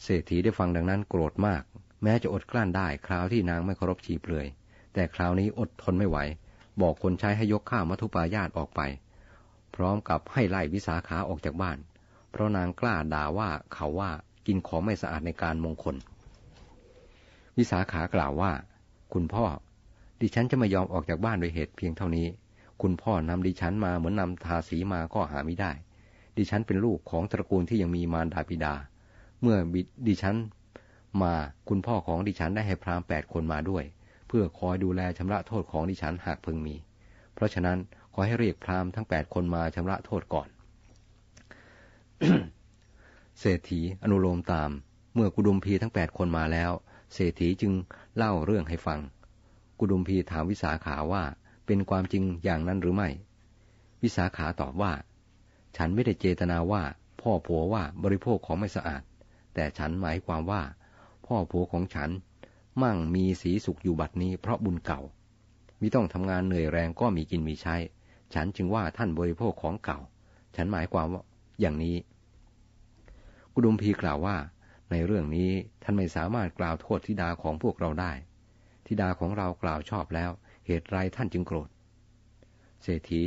[0.02, 1.62] เศรษฐีได้ฟังดังนั้นโกรธมาก
[2.02, 4.46] แม้จะอดกลั้นได้คราวที่นางไม่เคารพชีเปลือย
[4.94, 6.18] แต่คราวนี้อดทนไม่ไหว
[6.80, 8.80] บอกคนใช้ให้ยกข้าวมัทุปายาตออกไป
[9.74, 11.78] พร้อมกับให้ไล่วิสาขาออกจากบ้าน
[12.30, 14.10] เพราะนางกล้าด่าว่าเขาว่า
[14.46, 15.96] กินของไม่สะอาดในการมงคล
[17.58, 18.52] วิสาขากล่าวว่า
[19.12, 19.44] คุณพ่อ
[20.20, 22.26] ดิฉันจะไม่ยอมออกจากบ้านโดยเหตุเพียงเท่านี้
[22.82, 25.72] คุณพ่อนำดิฉันมาเหมือนนำทาสีมาก็หาไม่ได้
[26.36, 28.74] ดิฉันเป็นลูกของตระกูลที่ยังมีมารดาบิดา
[29.46, 29.60] เมื่อ
[30.08, 30.36] ดิฉัน
[31.22, 31.34] มา
[31.68, 33.84] คุณพ่อของดิฉันได้ให้พราหม์แปดคนมาด้วย
[34.28, 36.76] เพื่อคอยดูแลชำระโทษของดิฉันหากพึงมี
[37.34, 37.78] เพราะฉะนั้น
[38.12, 40.48] ขอให้เรียกพราหม์ทั้งแปดคนมาชำระโทษก่อน
[43.40, 44.70] เศรษฐีอนุโลมตาม
[45.14, 46.72] เมื่อกุดุมพีทั้งแปดคนมาแล้ว
[47.14, 47.72] เศรษฐีจึง
[48.16, 49.00] เล่าเรื่องให้ฟัง
[49.78, 51.24] กุดุมพีถามวิสาขาว่า
[51.66, 53.08] เป็นความจริงอย่างนั้นหรือไม่
[54.02, 54.92] วิสาขาตอบว่า
[55.76, 56.82] ฉันไม่ได้เจตนาว่า
[57.20, 59.02] พ่อผัวว่าบริโภคของไม่สะอาด
[59.54, 60.62] แต่ฉันหมายความว่า
[61.26, 62.10] พ่อผัวของฉัน
[62.82, 65.00] มั่งมีสีสุขอยู่บัดนี้เพราะบุญเก่า
[65.80, 67.76] มิต้องทำงานเหนื่อยแรงก็มีกินมีใช้
[68.34, 69.98] ฉันจึงว่าท่านบริโภคของเก่า
[70.56, 71.22] ฉันหมายความว่า
[71.60, 71.96] อย่างนี้
[73.52, 74.36] กุดุมพีกล่าวว่า
[74.90, 75.50] ในเรื่องนี้
[75.82, 78.12] ท่านไม่สามารถกล่าวโทษธิดาของพวกเราได้
[78.86, 80.30] ธิดาของเรากล่าวชอบแล้ว
[80.66, 81.68] เหตุไรท่านจึงโกรธ
[82.82, 83.22] เศรษฐี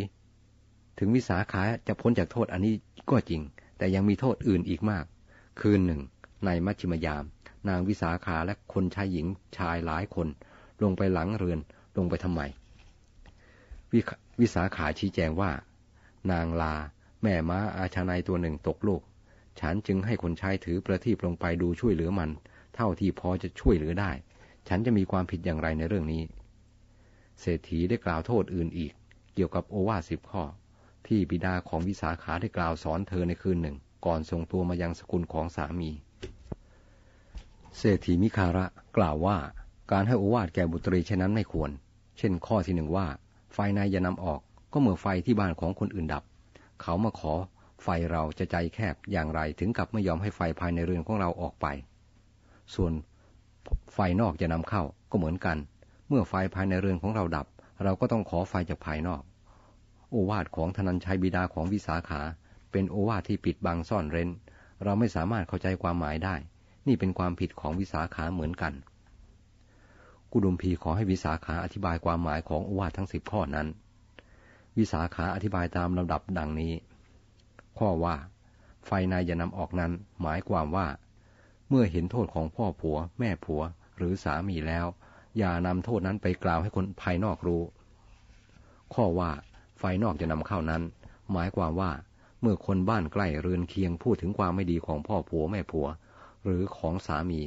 [1.00, 2.76] ถึงวิสาขาจะพ้นจากโทษอันนี้
[3.10, 3.42] ก็จริง
[3.78, 5.06] แต่ยังมีโทษอื่นอีกมาก
[5.62, 6.02] คืนหนึ่ง
[6.46, 7.24] ในมัชชิมยาม
[7.70, 10.28] นางวิสาขาและคนชายหญิงชายหลายคน
[10.84, 11.60] ลงไปหลังเรือน
[11.98, 12.42] ลงไปทำไม
[13.92, 13.96] ว
[14.40, 15.52] วิสาขาชี้แจงว่า
[16.32, 16.74] นางลา
[17.24, 19.02] แม่ม้าอาชานายตัวหนึ่งตกลูก
[19.60, 22.30] ฉันจึงให้คนใช้ถือประทีปลงไปดูช่วยเหลือมัน
[22.76, 24.12] เท่าที่พอจะช่วยเหลือได้
[24.68, 26.24] ฉันจะมีความผิดอย่างไรในเรื่องนี้
[27.42, 28.94] เศรษฐีได้กล่าวโทษอื่นอีก
[29.34, 30.44] เกี่ยวกับโอวาสิบข้อ
[31.08, 35.92] ที่บิดาของวิสาขาได้กล่าวสอนเธอในคืนหนึ่ง ก่อนส่งตัวมายังสกุลของสามี
[37.82, 38.66] เศรษฐีมิคาระ
[38.98, 39.38] กล่าวว่า
[39.92, 41.70] การให้โอวาทแก่บุตรีเช่นนั้นไม่ควร
[42.18, 43.08] เช่นข้อที่หนึ่งว่า
[43.54, 44.40] ไฟในอย่านำออก
[44.74, 46.24] ก็เมื่อไฟที่บ้านของคนอื่นดับ
[46.82, 47.34] เขามาขอ
[47.84, 51.66] ไฟเราจะใจแคบอย่างไรถึงกับไม่ยอมให้ไฟภายในเรือนของเราออกไป
[52.76, 52.94] ส่วน
[53.94, 55.58] ไฟนอกจะนำเข้าก็เหมือนกัน
[56.08, 57.48] เมื่อไฟภายในเรือนของเราดับ
[57.84, 59.22] เราก็ต้องขอไฟจากภายนอก
[60.10, 62.22] โอวาทของธนัญชัยบิดาของวิสาขา
[62.72, 64.30] เป็นโอวาทที่ปิดบังซ่อนเร้น
[64.84, 66.38] เราไม่สามารถเข้าใจความหมายได้
[66.88, 68.74] นี่เป็นความผิดของวิสาขาเหมือนกัน
[70.32, 73.68] กุดุมพีขอให้วิสาขาอธิบายความหมายของอวาททั้งสิบข้อนั้น
[74.78, 76.74] วิสาขาอธิบายตามลำดับดังนี้
[77.78, 78.16] ข้อว่า
[78.86, 80.88] ไฟในอย่านำออกนั้น หมายความว่า
[81.70, 83.62] เมื่อเห็นโทษของพ่อผัว แม่ผัว
[83.98, 84.86] หรือสามีแล้ว
[85.38, 87.62] อย่านำโทษนั้นไปกล่าวให้คนภายนอกรู้
[88.94, 89.32] ข้อว่า
[89.80, 90.82] ไฟนอกจะนำเข้านั้น
[91.32, 91.92] หมายความว่า
[92.42, 95.88] เมื่อคนบ้านใกล้เรือนเคียงพูดถึงความไม่ดีของพ่อผัวแม่ผัว
[96.44, 97.42] หรือของสามี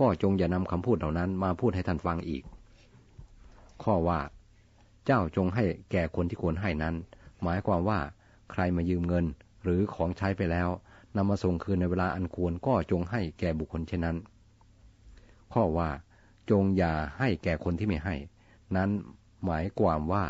[0.00, 2.42] ก็จงอย่านำคำพูดเหล่านั้นมาพูดให้ท่านฟังอีก
[3.82, 4.20] ข้อว่า
[5.06, 6.94] เจ้าจงให้แก่คนที่ควรให้นั้น
[7.42, 8.00] หมายความว่า
[8.50, 9.24] ใครมายืมเงิน
[9.62, 10.68] หรือของใช้ไปแล้ว
[11.16, 14.16] นำมาส่งคืนในเวลาอันควรก็จงให้แก่บุคคลเช่นนั้น
[15.52, 15.90] ข้อว่า
[16.50, 18.14] จงอย่าให้แก่คนที่ไม่ให้
[18.76, 18.90] นั้น
[19.44, 20.24] หมายความว่า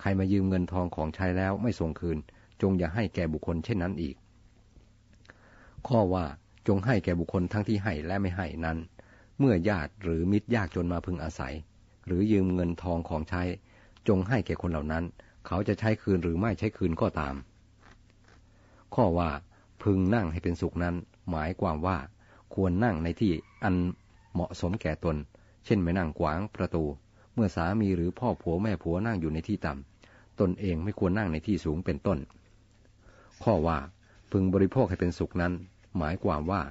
[0.00, 2.18] ใครมายืมเงินทองของใช้แล้วไม่ส่งคืน
[2.62, 4.16] จงอย่าให้แก่บุคคลเช่นนั้นอีก
[5.88, 6.24] ข้อว่า
[6.68, 8.78] จงให้แก่บุคคลทั้งที่ให้และไม่ให้นั้น
[9.38, 11.54] เมื่อญาติหรือมิตรยากจนมาพึงอาศัย
[12.06, 13.42] หรือยืมเงินทองของใช้
[14.08, 15.04] จงให้แก่คนเหล่านั้น
[15.46, 17.34] เขาจะใช้คืนหรือไม่ใช้คืนก็ตาม
[18.94, 19.30] ข้อว่า
[19.82, 20.94] พึงนั่งให้เป็นสุขนั้น
[21.30, 21.98] หมายความว่า
[22.54, 23.32] ควรนั่งในที่
[23.64, 23.74] อัน
[24.32, 25.16] เหมาะสมแก่ตน
[25.64, 26.84] เช่นไม่นั่งขวางประตู
[27.34, 32.18] เมื่อสามีหรือพ่อผัวแม่ผัวนั่งอยู่ในที่ต่ำตนเองไม่ควรนั่งในที่สูงเป็นต้น
[33.42, 33.78] ข้อว่า
[34.32, 35.52] พึงบริโภคให้เป็นสุขนั้น
[35.98, 36.62] หมายความว่า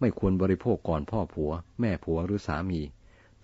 [0.00, 2.80] ไม่ควรบริโภคก่อนพ่อผัว แม่ผัวหรือสามี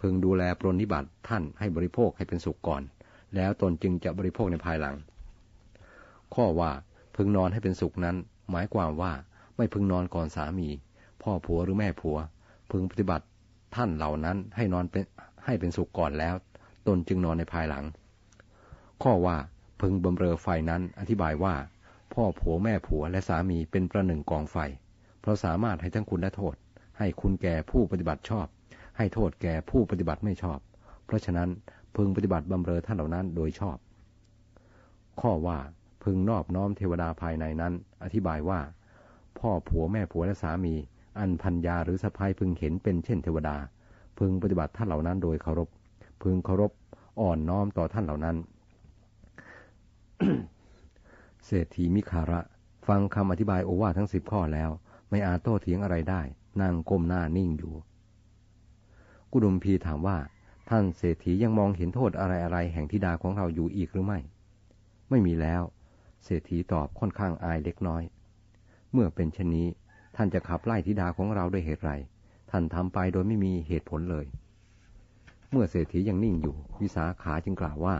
[0.00, 2.82] พึงดูแลปรนนิบัติท่านให้บริโภคให้เป็นสุขก่อน
[3.34, 4.96] แล้วตนจึงจะบริโภคในภายหลัง
[6.34, 6.70] ข้อว่า
[7.16, 8.16] พึงนอนให้เป็นสุขนั้น
[8.50, 9.12] หมายความว่า
[9.56, 10.68] ไม่พึงนอนก่อนสามี
[11.22, 12.18] พ่อผัวหรือแม่ผัว
[12.70, 13.24] พึงปฏิบัติ
[13.76, 15.04] ท่านเหล่านั้นให้นอนเป็น
[15.44, 16.34] ให้เป็นสุขก่อนแล้ว
[16.86, 17.84] ตนจึงนอนในภายหลัง
[19.02, 19.36] ข้อว่า
[19.80, 21.54] พึงบำเรอไฟนั้นอธิบายว่า
[22.14, 24.56] พ่อผัวแม่ผัวและสามีเป็นประหนึ่งกองไฟ
[25.28, 26.54] เราสามารถให้ทั้งคุณและโทษ
[26.98, 28.46] ให้คุณแก่ผู้ปฏิบัติชอบ
[28.96, 30.58] ให้โทษแก่ผู้ปฏิบัติไม่ชอบ
[31.06, 31.48] เพราะฉะนั้น
[31.96, 33.76] พึงปฏิบัติบำเรอท่านเหล่านั้นโดยชอบ
[35.20, 35.58] ข้อว่า
[36.04, 37.72] พึงนอบน้อมเทวดาภายในนั้น
[38.04, 38.60] อธิบายว่า
[39.38, 40.74] พ่อผัวแม่ผัวและสามี
[41.18, 43.56] อันพัญญาหรือสะพายพึงเห็นเป็นเช่นเทวดา
[44.18, 45.68] พึงปฏิบัติท่านเหล่านั้นโดยเคารพ
[46.22, 46.72] พึงเคารพ
[47.20, 48.36] อ่อนน้อมต่อท่านเหล่านั้น
[51.46, 52.40] เศรษฐีมิคาระ
[52.88, 54.72] ฟังคำอธิบายโอวาททั้งสิบข้อแล้ว
[55.10, 56.22] ไม่อาจโต้เถียงอะไรได้
[56.62, 57.74] นั่งก้มหน้านิ่งอยู่
[59.32, 60.18] กุดุมพีถามว่า
[60.70, 64.20] ท่านเศรษฐียังมองเห็นโทษอะไรอะไรแห่งทิดาของเราอยู่อีกหรือไม่
[65.10, 65.62] ไม่มีแล้ว
[66.24, 68.02] เศรษฐีตอบค่อนข้างอายเล็กน้อย
[68.92, 69.68] เมื่อเป็นเช่นนี้
[70.16, 71.92] ท่านจะขับไล่ทิดาของเราด้วยเหตุไร
[72.50, 74.26] ท่านทำไปโดยไม่มีเหตุผลเลย
[75.50, 77.96] เมื่อเศรษฐียังนิ่งอยู่ วิสาขาจึงกล่าวว่า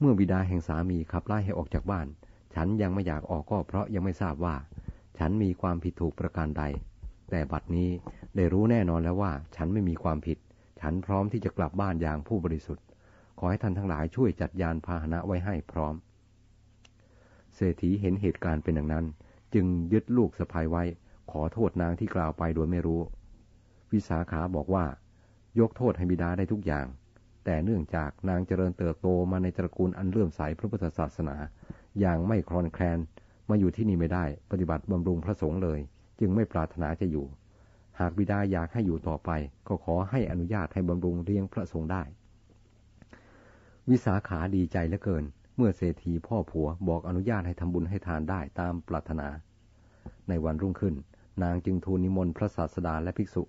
[0.00, 2.06] เมื่อบิดาแห่งสามีขับไล่ให้ออกจากบ้าน
[2.54, 4.56] ฉันยังไม่อยากออกก็เพราะยังไม่ทราบว่า
[5.18, 6.64] ฉันมีความผิดถูกประการใด
[7.30, 7.90] แต่บัดนี้
[8.36, 10.38] ได้รู้แน่นอนแล้วว่า ฉันไม่มีความผิด
[10.80, 12.84] ฉันพร้อมที่จะกลับบ้านอย่างผู้บริสุทธิ์
[13.38, 15.94] ขอให้ท่านทั้งหลายช่วยจัดยานพาหนะไว้ให้พร้อม
[17.54, 19.04] เศรษฐีเห็นเหตุการณ์เป็นอย่างนั้น
[19.54, 20.84] จึงยึดลูกสะพายไว้
[21.30, 23.00] ขอโทษนางที่กล่าวไปโดยไม่รู้
[23.92, 24.84] วิสาขาบอกว่า
[25.60, 26.86] ยกโทษให้บิดาได้ทุกอย่าง
[27.44, 31.36] แต่เนื่องจากนางเจริญเติบโตมาในตระกูลอันเลื่อมใสพระพุทธศาสนา
[32.00, 32.98] อย่างไม่คลอนแคลน
[33.48, 35.78] มาอยู่ที่นี่ไม่ได้ ปฏิบัติบำรุงพระสงฆ์เลย
[36.20, 37.26] จึงไม่ปรารถนาจะอยู่
[38.00, 39.30] หากบิดาอยากให้อยู่ต่อไป
[39.68, 42.02] ก็ขอให้อนุญาตให้บำรุงเลี้ยงพระสงฆ์ได้
[43.90, 45.24] วิสาขาดีใจเหลือเกิน
[45.56, 49.28] เมื่อเศรษฐีพ่อผัวบอกอนุญาตให้ทำบุญให้ทานได้ตามปรารถนา
[50.28, 50.94] ในวันรุ่งขึ้น
[51.42, 53.42] นางจึงทูลนิมนต์พระศาสดาและภิกษุ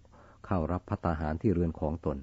[0.46, 2.18] เข้ารับพัตาหารที่เรือนของตน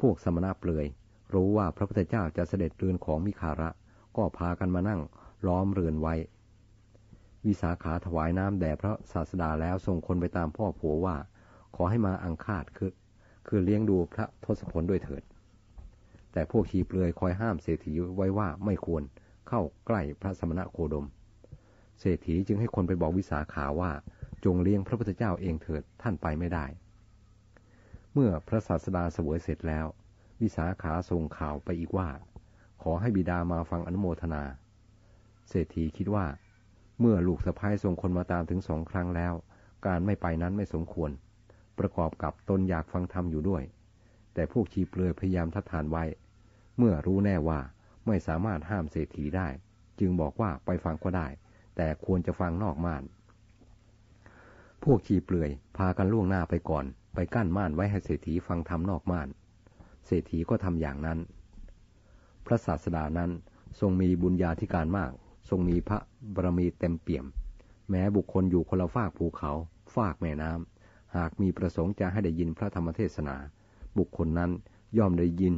[0.00, 0.86] พวกสมณะเปลือย
[1.34, 3.68] รู้ว่าพระพุทธเจ้าจะเสด็จเรือนของมิคาระ
[4.16, 5.00] ก็พากันมานั่ง
[5.46, 6.14] ล้อมเรือนไว้
[7.46, 11.16] วิสาขาถวายน้ำแด่พระศาสดาแล้วส่งคนไปตามพ่อผัวว่า
[11.76, 12.92] ขอให้มาอังคาดคือ
[13.46, 15.22] คือเลี้ยงดูพระทศพลด้วยเถิด
[16.32, 19.02] แต่พวกขีเปลือยคอยห้ามเศรษฐีไว้ว่าไม่ควร
[19.48, 21.06] เข้าใกล้พระสมณะโคดม
[22.00, 23.90] เศรษฐีจึงให้คนไปบอกวิสาขาว่า
[24.44, 26.66] จงเลี้ยงพระพุทธเจ้าเองเถิดท่านไปไม่ได้
[28.12, 29.86] เมื่อพระศาสดาเสวยเสร็จแล้ว
[30.40, 32.08] วิสาขาส่งข่าวไปอีกว่า
[32.82, 34.42] ขอให้บิดามาฟังอนุโมทนา
[35.48, 36.26] เศรษฐีคิดว่า
[37.00, 39.34] เมื่อลูกสะพ้ายส่งคนมาตามถึงสองครั้งแล้ว
[39.86, 41.10] การไม่ไปนั้นไม่สมควร
[41.78, 43.62] ประกอบกับตนอยากฟังธรรมอยู่ด้วย
[44.34, 46.04] แต่พวกชีเปลือยพยายามทัดทานไว้
[46.78, 47.60] เมื่อรู้แน่ว่า
[48.06, 49.48] ไม่สามารถห้ามเศรษฐีได้
[50.00, 51.26] จึงบอกว่าไปฟังก็ได้
[51.76, 53.02] แต่ควรจะฟังนอกม่าน
[54.84, 56.84] พวกชีเปลือยพากันล่วงหน้าไปก่อน
[57.14, 59.28] ไปกั้นม่านไว้ให้เศรษฐีฟังธรรมนอกม่าน
[60.06, 61.18] เศรษฐีก็ทำอย่างนั้น
[62.46, 63.30] พระศาสดานั้น
[63.80, 65.12] ทรงมีบุญญาธิการมาก
[65.48, 65.98] ทรงมีพระ
[66.34, 67.26] บารมีเต็มเปี่ยม
[67.90, 69.52] แม้บุคคลอยู่คนละฝากภูเขา
[69.94, 73.36] ฝากแม่น้ำหากมีประสงค์จะให้ได้ยินพระธรรมเทศนา
[73.98, 74.50] บุคคลนั้น
[74.98, 75.54] ย่อมได้ยิน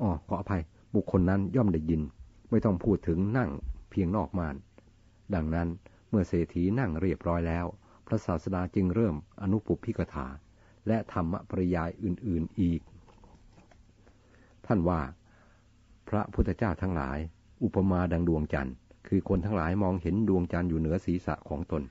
[0.00, 0.62] อ๋อขออภัย
[0.94, 2.02] บุคคลนั้นย่อมได้ยิน
[2.50, 3.50] ไม่ต้องพูดถึงนั่ง
[3.90, 4.56] เพียงนอกม่าน
[5.34, 5.68] ดังนั้น
[6.08, 7.66] เมื่อเศรษฐีนั่งเรียบร้อยแล้ว
[8.06, 10.26] พระศาสดาจึงเริ่มอนุปุพิกถา
[10.86, 12.80] และธรรมปริยายอื่น ๆอีก
[14.66, 15.00] ท่านว่า
[16.08, 17.18] พระพุทธเจ้าทั้งหลาย
[17.62, 18.74] อุปมาดังดวงจันทร์
[19.08, 21.82] คือคนทั้งหลายมองเห็นดวงจันทร์อยู่เหนือศีรษะของตน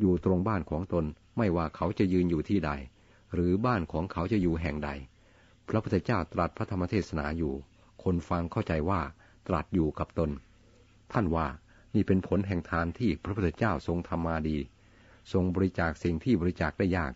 [0.00, 1.04] อยู่ตรงบ้านของตน
[1.36, 2.70] ไม่ว่าเขาจะยืนอยู่ที่ใด
[3.34, 4.90] หรือบ้านของเขาจะอยู่แห่งใด
[5.68, 7.54] พระพุทธเจ้าตรัสพระธรรมเทศนาอยู่
[8.02, 9.00] คนฟังเข้าใจว่า
[9.48, 10.30] ตรัสอยู่กับตน
[11.12, 11.46] ท่านว่า
[11.94, 14.58] นี่เป็นผลแห่งทานที่พระพุทธเจ้าทรงทำมาดี
[15.32, 17.12] ทรงบริจาคสิ่งที่บริจาคได้ยาก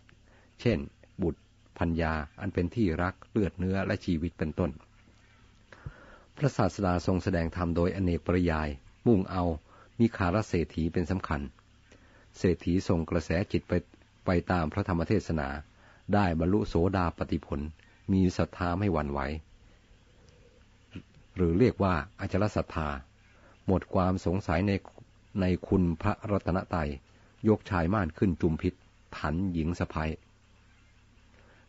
[0.61, 0.79] เช่น
[1.21, 1.41] บุตร
[1.77, 4.71] พัญญาอันเป็นที่รักเลือดเนื้อและชีวิตเป็นต้น
[6.37, 8.69] พระศาสดาทรงแสดงธรรมโดยอเนกปริยาย
[9.07, 9.43] มุ่งเอา
[9.99, 11.41] มีคารเศรษฐีเป็นสำคัญ
[12.37, 13.73] เศรษฐีทรงกระแสจิตไป
[14.25, 15.47] ไปตามพระธรรมเทศนา
[16.13, 17.59] ได้บรรลุโสดาปติผล
[18.13, 19.19] มีศรัทธาไม่หวั่นไหว
[21.35, 22.89] หรือเรียกว่าอจรศรัทธา
[23.67, 24.71] หมดความสงสัยใน
[25.41, 26.89] ในคุณพระรัตนตรัย
[27.49, 28.73] ยกชายม่านขึ้นจุมพิษ
[29.17, 30.09] ถันหญิงสะพาย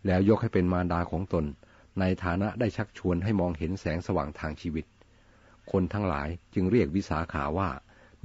[0.06, 1.44] แล้วยกให้เป็นมารดาของตน
[2.00, 4.84] ในฐานะได้ชักชวนให้มองเห็นแสงสว่างทางชีวิต
[5.72, 7.68] คนทั้งหลายจึงเรียกวิสาขาว่า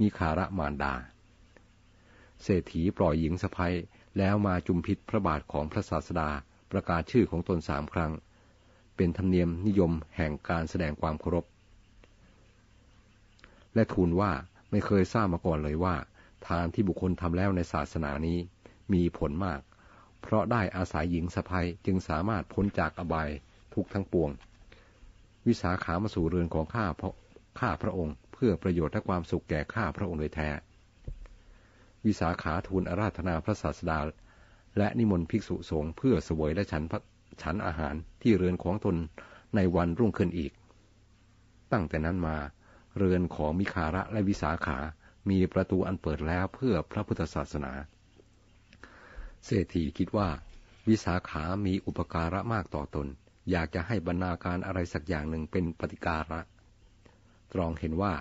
[0.00, 0.94] มีคาระมารดา
[2.42, 3.74] เศรษฐีปล่อยหญิงสะพาย
[4.18, 6.30] แล้วมาจุมพิษพระบาทของพระศาสดา
[6.70, 8.12] ประกาศชื่อของตนสามครั้ง
[8.96, 11.44] เป็นธรรมเนียมนิยมแห่งการแสดงความเคารพ
[13.74, 14.32] และทูลว่า
[14.70, 15.96] ไม่เคยทราบมาก่อนเลยว่า
[16.46, 18.38] ทานที่บุคคลทำแล้วในศาสนานี้
[18.92, 19.60] มีผลมาก
[20.22, 23.28] เพราะได้อาศัยหญิงสะพ้ยจึงสามารถพ้นจากอบาย
[23.74, 24.30] ทุกทั้งปวง
[25.46, 27.14] วิสาขามาสู่เรือนของข้าเพราะ
[27.58, 30.50] ข้าพระองค์ เพื่อประโยชน์และความสุขแก่ข้าพระองค์โดยแท้
[32.06, 33.98] วิสาขาทูลอาราธนาพระศาสดา
[34.78, 36.82] และนิมนต์ภิกษุสงฆ์เพื่อเสวยและฉัน
[37.42, 38.96] ฉันอาหารที่เรือนของตน
[39.56, 40.52] ในวันรุ่งขึ้นอีก
[41.72, 42.36] ตั้งแต่นั้นมา
[42.96, 44.78] เรือนของมิคาระและวิสาขา
[45.30, 47.72] มีประตูอันเปิดแล้วเพื่อพระพุทธศาสนา
[49.44, 50.28] เศรษฐีคิดว่า
[50.88, 53.06] วิสาขามีอุปการะมากต่อตน
[53.50, 56.40] อยากจะให้บรรณาการอะไรสักอย่างหนึ่งเป็นปฏิการะ
[57.56, 58.14] ตรองเห็นว่า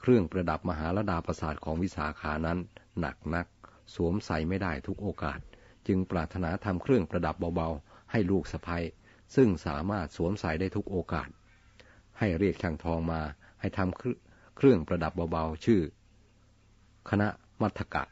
[0.00, 2.58] เครื่องประดับมหาลดาประสาทของวิสาขานั้น
[3.00, 3.46] หนักนัก
[3.94, 5.38] สวมใส่ไม่ได้ทุกโอกาส
[5.86, 8.84] จึงปรารถนาทำเครื่องประดับเบาๆ ให้ลูกสะพ้ย
[9.36, 11.28] ซึ่งสามารถสวมใส่ได้ทุกโอกาส
[12.18, 13.20] ให้เรียกช่างทองมา
[13.60, 15.82] ให้ทำเครื่องประดับเบาๆ ชื่อ
[17.10, 17.28] คณะ
[17.62, 18.04] มัทกะ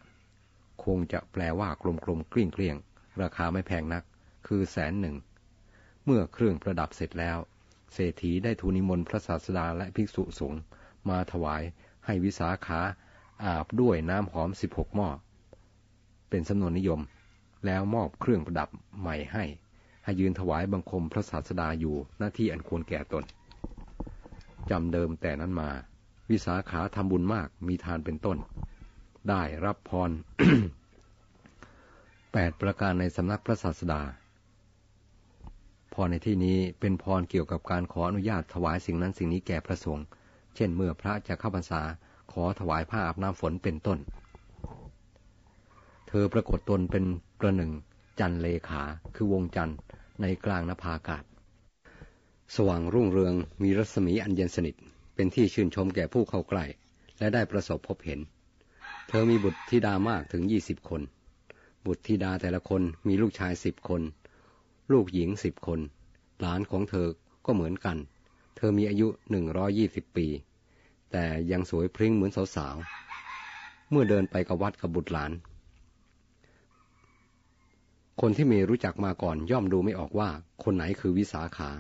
[0.85, 2.77] คงจะแปลว่ากลมๆกลิ้งเกลี้ยง
[3.22, 4.05] ราคาไม่แพงนัก
[4.46, 5.16] คือแสนหนึ่ง
[6.05, 7.38] เมื่อเครื่องประดับเสร็จแล้ว
[7.94, 10.61] เศรษฐีได้ทูลนิมนต์พระศาสดาและภิกษุสงฆ์
[11.09, 11.62] มาถวาย
[12.07, 12.80] ให้วิสาขา
[13.44, 15.09] อาบด้วยน้ำหอมสิบหกหม้อ
[16.28, 17.00] เป็นสำนวนนิยม
[17.66, 18.68] แล้วมอบเครื่องประดับ
[19.00, 19.44] ใหม่ให้
[20.04, 23.24] ให้ยืนถวายบังคมพระศาสดาอยู่หน้าที่อันควรแก่ตน
[24.70, 25.70] จำเดิมแต่นั้นมา
[26.30, 28.38] วิสาขาทำบุญมากมีทานเป็นต้น
[29.28, 30.11] ได้รับพร
[32.33, 34.02] แปดประการในสำนักพระศาสดา
[35.94, 40.04] พรในที่นี้เป็นพรเกี่ยวกับการขออนุญาตถวายสิ่งนั้นสิ่งนี้แก่พระสงฆ์
[40.57, 41.83] เช่นเมื่อพระจะเข้าพรรษา
[42.33, 43.98] ขอถวายผ้าอาบน้ำฝนเป็นต้น
[46.09, 47.04] เธอปรากฏตนเป็น
[47.40, 47.72] ประหนึ่ง
[48.20, 48.83] จันเลขา
[49.14, 49.78] คือวงจันทร์
[50.20, 51.24] ในกลางนภาอากาศ
[52.54, 54.74] สว่างรุ่งเรืองมีรัศมีอันเย็นสนิท
[55.14, 56.64] เป็นที่ชื่นชมแก่ผู้เข้าใกล้
[57.18, 58.20] และได้ประสบพบเห็น
[59.09, 61.02] เธอมีบุตรธิดามากถึงยี่สิบคน
[61.87, 64.02] บุตรธิดาแต่ละคนมีลูกชายสิบคน
[64.92, 65.80] ลูกหญิงสิบคน
[66.40, 67.08] หลานของเธอ
[67.46, 67.96] ก็เหมือนกัน
[68.56, 70.26] เธอมีอายุหนึ่งร้อยี่สิบปี
[71.10, 75.32] แต่ยังสวยพริ้งเหมือนสาวๆ เมื่อเดินไปกับวัดกับบุตรหลาน
[78.20, 80.28] คนที่มีรู้จักมาก่อนย่อมดูไม่ออกว่า
[80.64, 81.70] คนไหนคือวิสาขา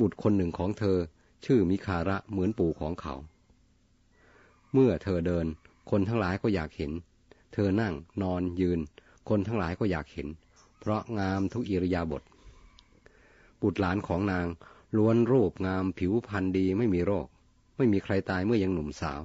[0.00, 0.98] บุตรคนหนึ่งของเธอ
[1.44, 3.14] ชื่อมิคาระเหมือนปู่ของเขา
[4.72, 5.46] เมื่อเธอเดิน
[5.90, 6.92] คนทั้งหลายก็อยากเห็น
[7.52, 8.80] เธอนั่งนอนยืน
[9.28, 10.28] คนทั้งหลายก็อยากเห็น
[10.78, 12.22] เพราะงามทุกอิริยาบถ
[13.62, 14.46] บุตรหลานของนาง
[14.96, 17.26] ล้วนรูปงามผิวพรรณดีไม่มีโรค
[17.76, 19.20] ไม่มีใครตายเมื่อยังหนุ่มสาว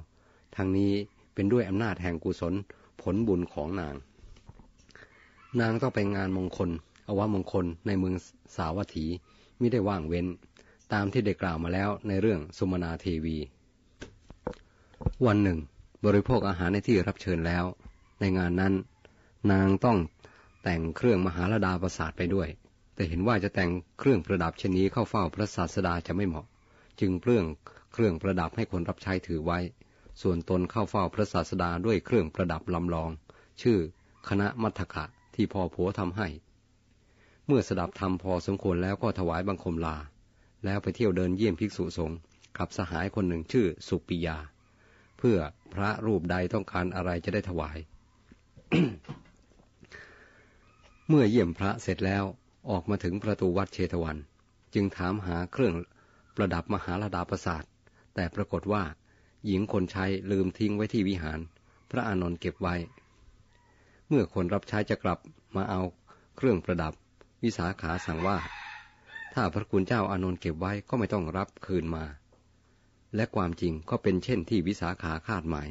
[0.56, 0.92] ทั้งนี้
[1.34, 2.54] เป็นด้วยอำนาจแห่งกุศล
[3.00, 3.94] ผลบุญของนาง
[5.60, 6.70] นางต้องไปงานมงคล
[7.08, 8.14] อวมงคลในเมือง
[8.56, 9.06] สาวัตถี
[9.58, 10.26] ไม่ได้ว่างเว้น
[10.92, 13.36] ตามที่ได้กล่าวมาแล้วในเรื่องสุมนาเทวี
[15.26, 15.58] วันหนึ่ง
[16.04, 17.64] บริโภคอาหารในที่รับเชิญแล้ว
[18.20, 18.72] ในงานนั้น
[19.52, 19.98] นางต้อง
[20.64, 22.48] แต่งเครื่องมหาลดาประสาทไปด้วย
[22.94, 26.46] แต่เห็นว่าจะแต่งเครื่องประดับชนี้เข้าเฝ้าพระศาสดาจะไม่เหมาะ
[27.00, 27.44] จึงเปลื้อง
[27.92, 29.58] เครื่องประดับให้คนรับใช้ถือไว้
[30.22, 33.10] ส่วนตนเข้าเฝ้าพระศาสดาด้วยเครื่องประดับลำลอง
[33.62, 33.78] ชื่อ
[34.28, 36.28] คณะมัทกะที่พ่อผัวทำให้
[37.46, 39.96] เมื่อสดับธรรมพอสมควรแล้วก็ถวายบังคมลา
[40.64, 42.18] แล้วไปเที่ยวเดินเยี่ยมภิกษุสงฆ์
[42.58, 44.38] กับสหายคนหนึ่งชื่อสุปิยา
[45.18, 45.38] เพื่อ
[45.74, 47.78] พระรูปใดต้องการอะไรจะได้ถวาย
[51.08, 52.24] เมื่อเยี่ยมพระเสร็จแล้ว
[52.70, 54.16] ออกมาถึงประตูวัดเชตวัน
[54.74, 55.74] จึงถามหาเครื่อง
[56.36, 57.64] ประดับมหาลดาประสาท
[58.14, 58.82] แต่ปรากฏว่า
[59.46, 61.40] หญิงคนใช้ลืมทิ้งไว้ที่วิหาร
[61.90, 62.74] พระอานนท์เก็บไว้
[64.08, 65.18] เมื่อคนรับใช้จะกลับ
[65.56, 65.80] มาเอา
[66.36, 66.92] เครื่องประดับ
[67.42, 68.38] วิสาขาสั่งว่า
[69.34, 72.04] ถ้าพระคุณเจ้าอานนท์เก็บไว้ก็ไม่ต้องรับคืนมา
[73.16, 75.68] และความจริงก็เป็นเช่นที่วิสาขาคาดหมาย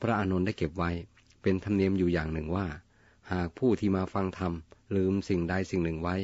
[0.00, 0.90] พระอานนท์ได้เก็บไว้
[1.42, 2.66] เป็นธรรมเนียมอยู่อย่างหนึ่งว่า
[3.32, 4.52] หากผู้ที่มาฟังธรรม
[4.96, 6.16] ลืมสิ่งใดสิ่งหนึ่งไว้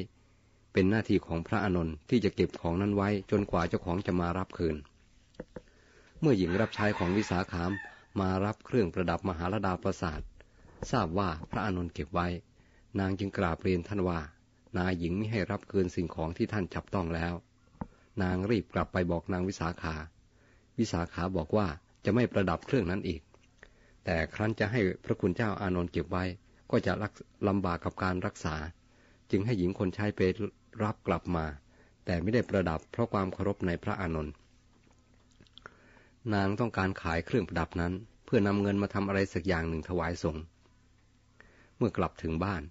[0.73, 4.77] เป็นหน้าที่ของพระอานนท์ที่จะเก็บของนั้นไว้จนกว่าเจ้าของจะมารับคืน
[6.21, 7.73] เมื่อหญิงรับใช้ของวิสาขาม
[8.21, 10.21] มารับเครื่องประดับมหาลดาประสาท
[10.91, 12.29] ทราบว่าพระอานนท์เก็บไว้
[12.99, 14.21] นางจึงกราบเรียนท่านว่า
[14.79, 17.35] นายหญิงไม่ให้รับคืนสิ่งของที่ท่านจับต้องแล้ว
[18.23, 19.95] นางรีบกลับไปบอกนางวิสาขา
[20.79, 21.67] วิสาขาบอกว่า
[22.05, 23.21] จะไม่ประดับเครื่องนั้นอีก
[24.05, 26.25] แต่ครั้นจะให้พระคุณเจ้าอานนท์เก็บไว้
[26.73, 26.93] ก็จะ
[27.49, 28.55] ลำบากกับการรักษา
[29.31, 30.21] จึงให้หญิงคนใช้ไป
[30.83, 31.47] รับกลับมา
[32.05, 34.35] แต่ไม่ได้ประดับเพราะความเคารพในพระอานนท์
[36.35, 37.93] นางต้องการขายเครื่องประดับนั้น
[38.25, 40.43] เพื่อนำเงินมาทำอะไรสักอย่างหนึ่งถวายสงฆ์
[41.81, 42.63] มื่อกลับถึงบ้าน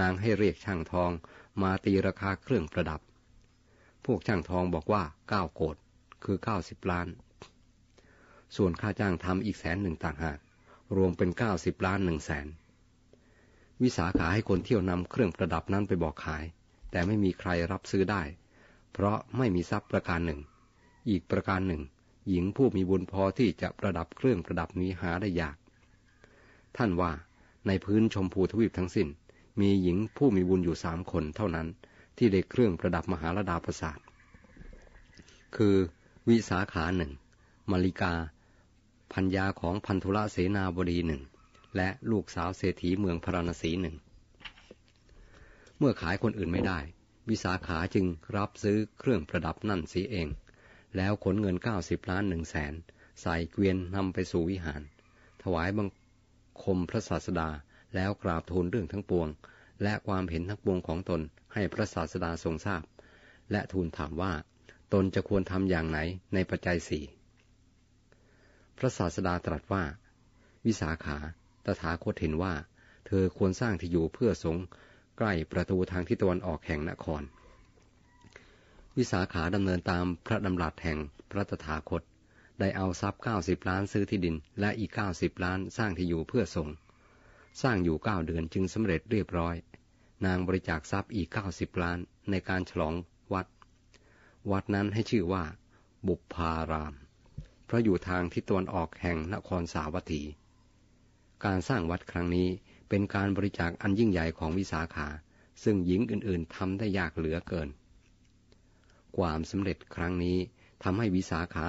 [0.00, 1.10] นางให้เรียกช่างทอง
[1.62, 3.00] มาตีราคาเครื่องประดับ
[4.04, 5.76] พวกช่างทองบอกว่าเก้าโกด
[6.24, 7.08] คือเก้าสิบล้าน
[8.56, 10.38] ส่วนค่าจ้างทำอีกแสนหนึ่งต่างหาก
[10.96, 12.46] รวมเป็นเก้าสิบล้านหนึ่งแสน
[13.82, 16.44] วิสาขาให้คนเที่ยวนำเครื่องประดับนั้นไปบอกขาย
[16.90, 18.22] แต่ไม่มีใครรับซื้อได้
[18.92, 20.40] เพราะไม่มีทรัพย์ประการหนึ่ง
[21.08, 21.82] อีกประการหนึ่ง
[22.28, 25.56] หญิงผู้มีบุญพอที่จะประดับเครื่องประดับนี้หาได้ยาก
[26.76, 27.12] ท่านว่า
[27.66, 29.08] ในพื้นชมพูทวีปทั้งสิน้น
[29.60, 31.68] มีหญิงผู้มีบุญอยู่สามคนเท่านั้น
[32.16, 33.98] ที่ได้เครื่องประดับมหาลดาประสาท
[35.56, 35.76] คือ
[36.28, 37.12] วิสาขาหนึ่ง
[37.70, 38.12] มาริกา
[39.12, 41.22] พัญญาของพันธุระเสนาบดีหนึ่ง
[41.76, 43.96] และลูกสาวเศรษฐีเมืองพราณสีหนึ่ง
[45.78, 46.78] เมื่อขายคนอื่นไม่ได้
[47.30, 48.06] วิสาขาจึง
[48.36, 50.28] รับซื้อเครื่องประดับนั่นสีเอง
[50.96, 52.74] แล้วขนเงินเก้าสิบล้านหนึ่งแสน
[53.22, 54.82] ใส่เกวียนนำไปสู่วิหาร
[55.42, 55.88] ถวายบัง
[56.62, 57.48] คมพระศาสดา
[57.94, 59.28] แล้วกราบทูลเรื่องทั้งปวง
[59.82, 61.20] และความเห็นทั้งปวงของตน
[61.54, 62.82] ให้พระศาสดาทรงทราบ
[63.50, 64.32] และทูลถามว่า
[64.92, 65.98] ตนจะควรทำอย่างไหน
[66.34, 67.04] ในปัจจัยสี่
[68.78, 69.82] พระศาสดาตรัสว่า
[70.66, 71.18] วิสาขา
[71.66, 72.54] ตถาคตเห็นว่า
[73.06, 74.56] เธอควรสร้างที่อยู่เพื่อสง
[75.18, 77.22] ใกล้ประตูทางทิศตะวันออกแห่งนคร
[78.96, 80.98] วิสาขาดำเนินตามพระดำรัสแห่ง
[81.30, 82.02] พระตถาคต
[82.60, 86.68] ได้เอาทรัพย์เก้าสิบล้านซื้อที่ดิน และอีกเก้าสิบล้านสร้างที่อยู่เพื่อสง
[87.62, 89.54] สร้างอยู่เก้าเดือนจึงสำเร็จเรียบร้อย
[90.26, 91.98] นางบริจาคทรัพย์อีกเก้าสิบล้าน
[92.30, 92.94] ในการฉลอง
[93.32, 93.46] วัด
[94.50, 95.44] วัดนั้นให้ชื่อว่า
[96.06, 96.94] บุพาราม
[97.66, 100.22] เพราะอยู่ทางทิศตะวันออกแห่งนครสาวัตถี
[101.44, 102.48] การสร้างวัดครั้งนี้
[102.88, 105.08] เป็นการบริจาคอันยิ่งใหญ่ของวิสาขา
[105.62, 107.68] ซึ่งหญิงอื่นๆทำได้ยากเหลือเกิน
[109.16, 110.38] ความสำเร็จครั้งนี้
[110.82, 111.66] ทำให้วิสาขา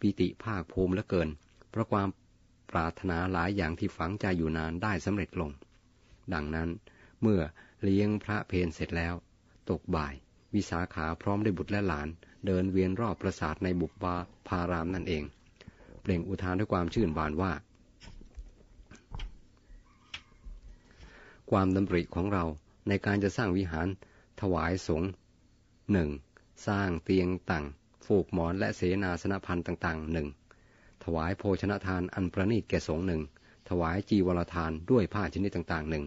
[0.00, 1.28] ปิติภาคภูมิเหลือเกิน
[1.70, 2.08] เพราะความ
[2.70, 5.50] ปรารถนาหลายอย่างที่ฝังใจอยู่นานได้สำเร็จลง
[6.34, 6.68] ดังนั้น
[7.22, 7.40] เมื่อ
[7.82, 9.14] เลี้ยงพระเพนเสร็จแล้ว
[9.70, 10.14] ตกบ่าย
[10.54, 12.08] วิสาขาพร้อมด้วยบุตรและหลาน
[12.46, 14.16] เดินเวียนรอบปราสาทในบุปบา
[14.48, 15.24] พารามนั่นเอง
[16.02, 17.52] เปล่งอุทานด้วยความชื่นบานว่า
[21.50, 22.44] ความดำริของเรา
[22.88, 23.88] ในการจะสร้างวิหาร
[24.40, 25.10] ถวายสงฆ์
[25.92, 26.10] หนึ่ง
[26.66, 27.64] สร้างเตียงต่าง
[28.06, 30.28] ฟูกหมอนและเสนาสนพันธ์ต่างๆหนึ่ง
[31.04, 33.22] ถวายโภชนทานอันประณีตแก่สงฆ์หนึ่ง
[33.68, 36.04] ถวายจีวรทานด้วยผ้าชนิดต่างๆหนึ่ง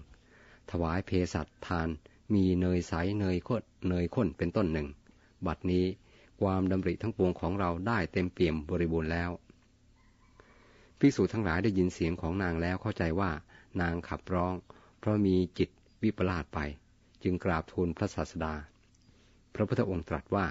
[0.71, 1.87] ถวายเพสัตทาน
[2.33, 4.87] มีเนยใสเนยข้นเนยข้นเป็นต้นหนึ่ง
[5.45, 5.85] บัดนี้
[6.41, 9.31] ความดำริทั้งปวงของเราได้เต็มเปี่ยมบริบูรณ์แล้ว
[10.99, 13.31] ภิกษุทั้งหลายได้ยินเสียงของนางแล้วเข้าใจว่า
[13.81, 14.53] นางขับร้อง
[14.99, 15.69] เพราะมีจิต
[16.03, 16.59] วิปลาสไป
[17.23, 18.53] จึงกราบทูลพระศาสดา
[19.53, 20.47] พระพุทธองค์ตรัสว่า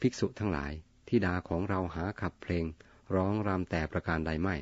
[0.00, 0.72] ภิกษุทั้งหลาย
[1.08, 2.64] ที่ดาของเราหาขับเพลง
[3.14, 4.56] ร้องรำแต่ประการใดไม่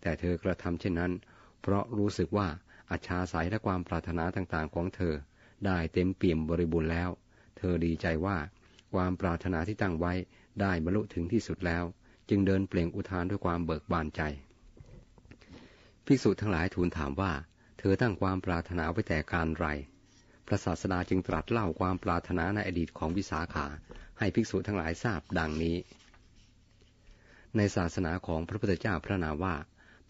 [0.00, 1.12] แต่เธอกระทำเช่นนั้น
[1.60, 2.48] เพราะรู้สึกว่า
[2.90, 5.14] อัจฉาสายและความปรารถนาต่างๆของเธอ
[5.66, 7.10] ได้เต็มเปี่ยมบริบูรณ์แล้ว
[7.58, 8.36] เธอดีใจว่า
[8.94, 10.12] ความปรารถนาที่ตั้งไว้
[10.60, 11.84] ได้บรรลุถึงที่สุดแล้ว
[12.28, 14.22] จึงเดินเปล่งอุทานด้วยความเบิกบานใจ
[16.06, 17.32] ภิกษุทั้งหลายทูลถามว่า
[17.90, 19.66] อตั้งความปรารถนาไว้แต่การไร
[20.46, 23.66] พระศาสดาจึงตรัสเล่าความปรารถนาในอดีตของวิสาขา
[24.18, 25.76] ให้ภิกษุทั้งหลายทราบดังนี้
[27.56, 29.54] ในศาสนาของพระพุทธเจ้าพระนาว่า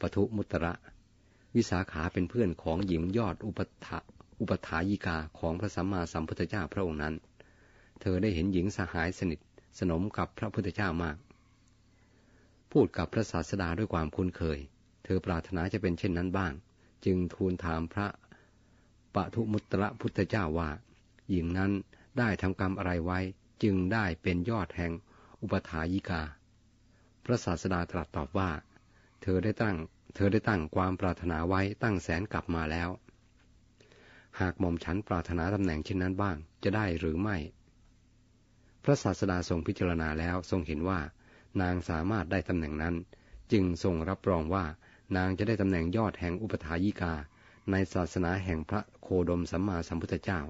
[0.01, 0.74] ปทุมุตระ
[1.57, 3.99] วิสาขาเป็นเพื่อนของหญิงยอดอุปถา
[4.41, 7.14] อุปถายิกาของพระสัมมาสัมพุทธเจ้าพระองค์นั้น
[8.01, 9.41] เธอได้เห็นหญิงสหายสนิท
[9.79, 11.16] สนมกับพระพุทธเจ้ามาก
[12.72, 14.59] พูดกับพระศาสดาด้วยความคุ้นเคย
[15.05, 16.53] เธอปรารถนาจะเป็นเช่นนั้นบ้าง
[17.05, 18.09] จึงทูลถามพระ
[19.14, 20.70] ปทุมุตระพุทธเจ้าว่า
[21.30, 21.72] หญิงนั้น
[22.18, 23.18] ได้ทำกรรมอะไรไว้
[23.62, 24.92] จึงได้เป็นยอดแห่ง
[25.42, 26.22] อุปถายิกา
[27.24, 28.51] พระศาสดาตรัสตอบว่า
[29.22, 29.76] เธอได้ตั้ง
[30.14, 32.88] เธอได้ตั้งความปรารถนาไว้ตั้งแสนกลับมาแล้ว
[34.40, 37.36] หากหม่อมฉันปรารถนาตำแหน่งเช่นนั้นบ้างจะได้หรือไม่
[38.84, 41.01] พระศาสดาทรงพิจารณาแล้วทรงเห็นว่า
[41.61, 42.94] นางสามารถได้ตำแหน่งนั้น
[43.53, 44.64] จึงทรงรับรองว่า
[45.16, 47.12] นางจะได้ตำแหน่งยอดแห่งอุปถายิกา
[47.70, 50.40] ในศาสนาแห่งพระโคดมสัมมาสัมพุทธเจ้า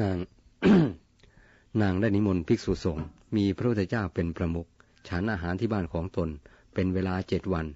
[0.00, 0.16] นาง
[1.82, 3.06] นางได้นิมนต์ภิกษุสงฆ์
[3.36, 4.68] มีพระพุทธเจ้าเป็นประมุข
[5.08, 6.28] ฉันอาหารที่บ้านของตน
[6.74, 7.66] เป็นเวลาเจ็ดวัน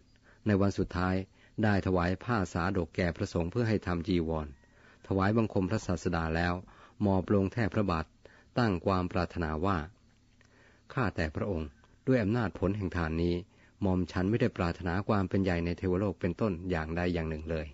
[0.47, 1.15] ในวันสุดท้าย
[1.63, 4.47] ได้ถวายผ้าสาดกแก่พระสงฆ์เพื่อให้ทำจีวร
[5.07, 6.55] ถวายบังคมพระศาสดาแล้ว
[7.07, 8.07] มอบลงแทบพระบาท
[8.59, 9.79] ตั้งความปรารถนาว่า
[10.93, 11.69] ข้าแต่พระองค์
[12.07, 13.35] ด้วยอำนาจผลแห่งทานนี้
[13.83, 17.67] หม่อมฉันไม่ได้ปรารถนาความเป็นใหญ่ในเทวโลกเป็นต้นอย่างใดอย่างหนึ่งเลย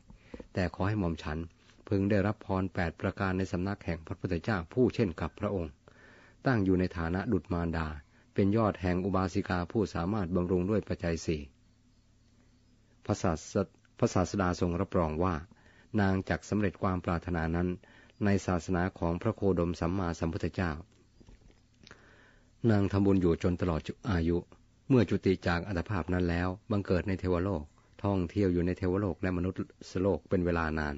[0.55, 1.39] แต่ขอให้หม่อมฉัน
[1.89, 5.73] พึงได้รับพรแปดประการในสำนักแห่งพระพุทธเจ้าผู้เช่นกับพระองค์
[6.47, 7.87] ตั้งอยู่ในฐานะดุจมารดา
[8.35, 11.41] เป็นยอดแห่งอุบาสิกาผู้สามารถบำรุงด้วยปัจจัยสี่
[13.07, 13.55] พระศาส
[13.99, 15.35] พระศาสดาทรงรับรองว่า
[16.01, 17.69] นางจักสำเร็จความปรารถนานั้น
[18.25, 20.71] ในศาสนาของพระโคดมสัมมาสัมพุทธเจ้า
[22.71, 23.81] นางทำบุญอยู่จนตลอด
[24.11, 24.39] อายุ
[24.91, 27.65] เมื่อจุติจากอัตภาพนั้นแล้วบังเกิดในเทวโลก
[28.05, 29.61] ท่องเที่ยวอยู่ในเทวโลกและมนุษย์
[29.91, 30.95] สโลกเป็นเวลานาน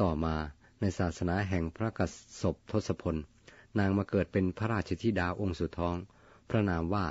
[0.00, 0.34] ต่อมา
[0.80, 2.00] ในศาสนาแห่งพระก
[2.42, 3.16] สบทศพล
[3.78, 5.96] นางมาเกิดเป็นพระราชธิดาองค์สุดท้อง
[6.50, 7.04] พระนามว่า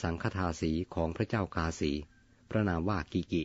[0.00, 1.90] สังฆทาสีของพระเจ้ากาสี
[2.50, 3.42] พระนามว่ากิกิ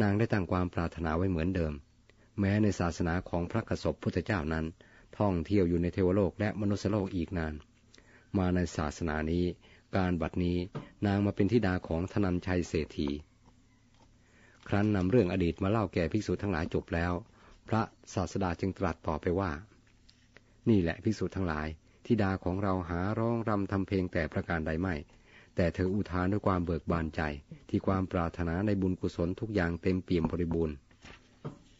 [0.00, 1.72] นางได้ตั้งความปรารถนาไว้เหมือนเดิม
[2.40, 4.66] แม้ในศาสนาของพระกสบพุทธเจ้านั้น
[5.18, 7.54] ท่องเที่ยวอยู่ในเทวโลกและมนุษยโลกอีกนาน
[8.38, 9.44] มาในศาสนานี้
[9.96, 10.58] การบัดนี้
[11.06, 13.08] นางมาเป็นธิดาของธนันชัยเศรษฐี
[14.68, 17.12] ครั้นนำเรื่องอดีตมาเล่าแก่ภิกษุทั้งหลายจบแล้ว
[17.68, 17.82] พระ
[18.14, 19.50] ศาสดาจึงตรัสต่อไปว่า
[20.68, 21.68] นี่แหละภิกษุทั้งหลาย
[22.06, 24.94] ธิดาของเราหาร้องรำทำเพลงแต่ประการใดไม่
[25.56, 27.20] แต่เธออุทานด้วยความเบิกบานใจ
[27.68, 30.74] ที่ความปรารถนาในบุญกุศลทุกอย่างเต็มเปี่ยมบริบูรณ์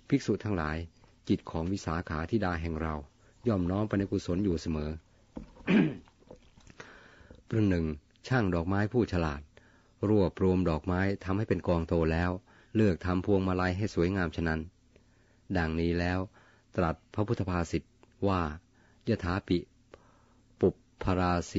[0.09, 0.77] ภิกษุทั้งหลาย
[1.29, 2.95] จิตของวิสาขาธิดาแห่งเรา
[3.49, 4.91] ย่อมน้อมไปในกุศลอยู่เสมอ
[7.49, 7.87] ประหนึ่ง
[8.29, 9.41] ช่างดอกไม้ผู้ฉลาด
[10.09, 12.31] รวบรวมดอกไม้ทำให้เป็นกองโตแล้ว
[12.75, 14.61] เลือกทำพวงมาลัยให้สวยงามฉะนั้น
[15.57, 16.19] ดังนี้แล้ว
[16.77, 17.83] ตรัสพระพุทธภาษิต
[18.29, 18.41] ว่า
[19.09, 19.59] ยถาปิ
[20.61, 20.69] ปุ
[21.03, 21.59] พราสิ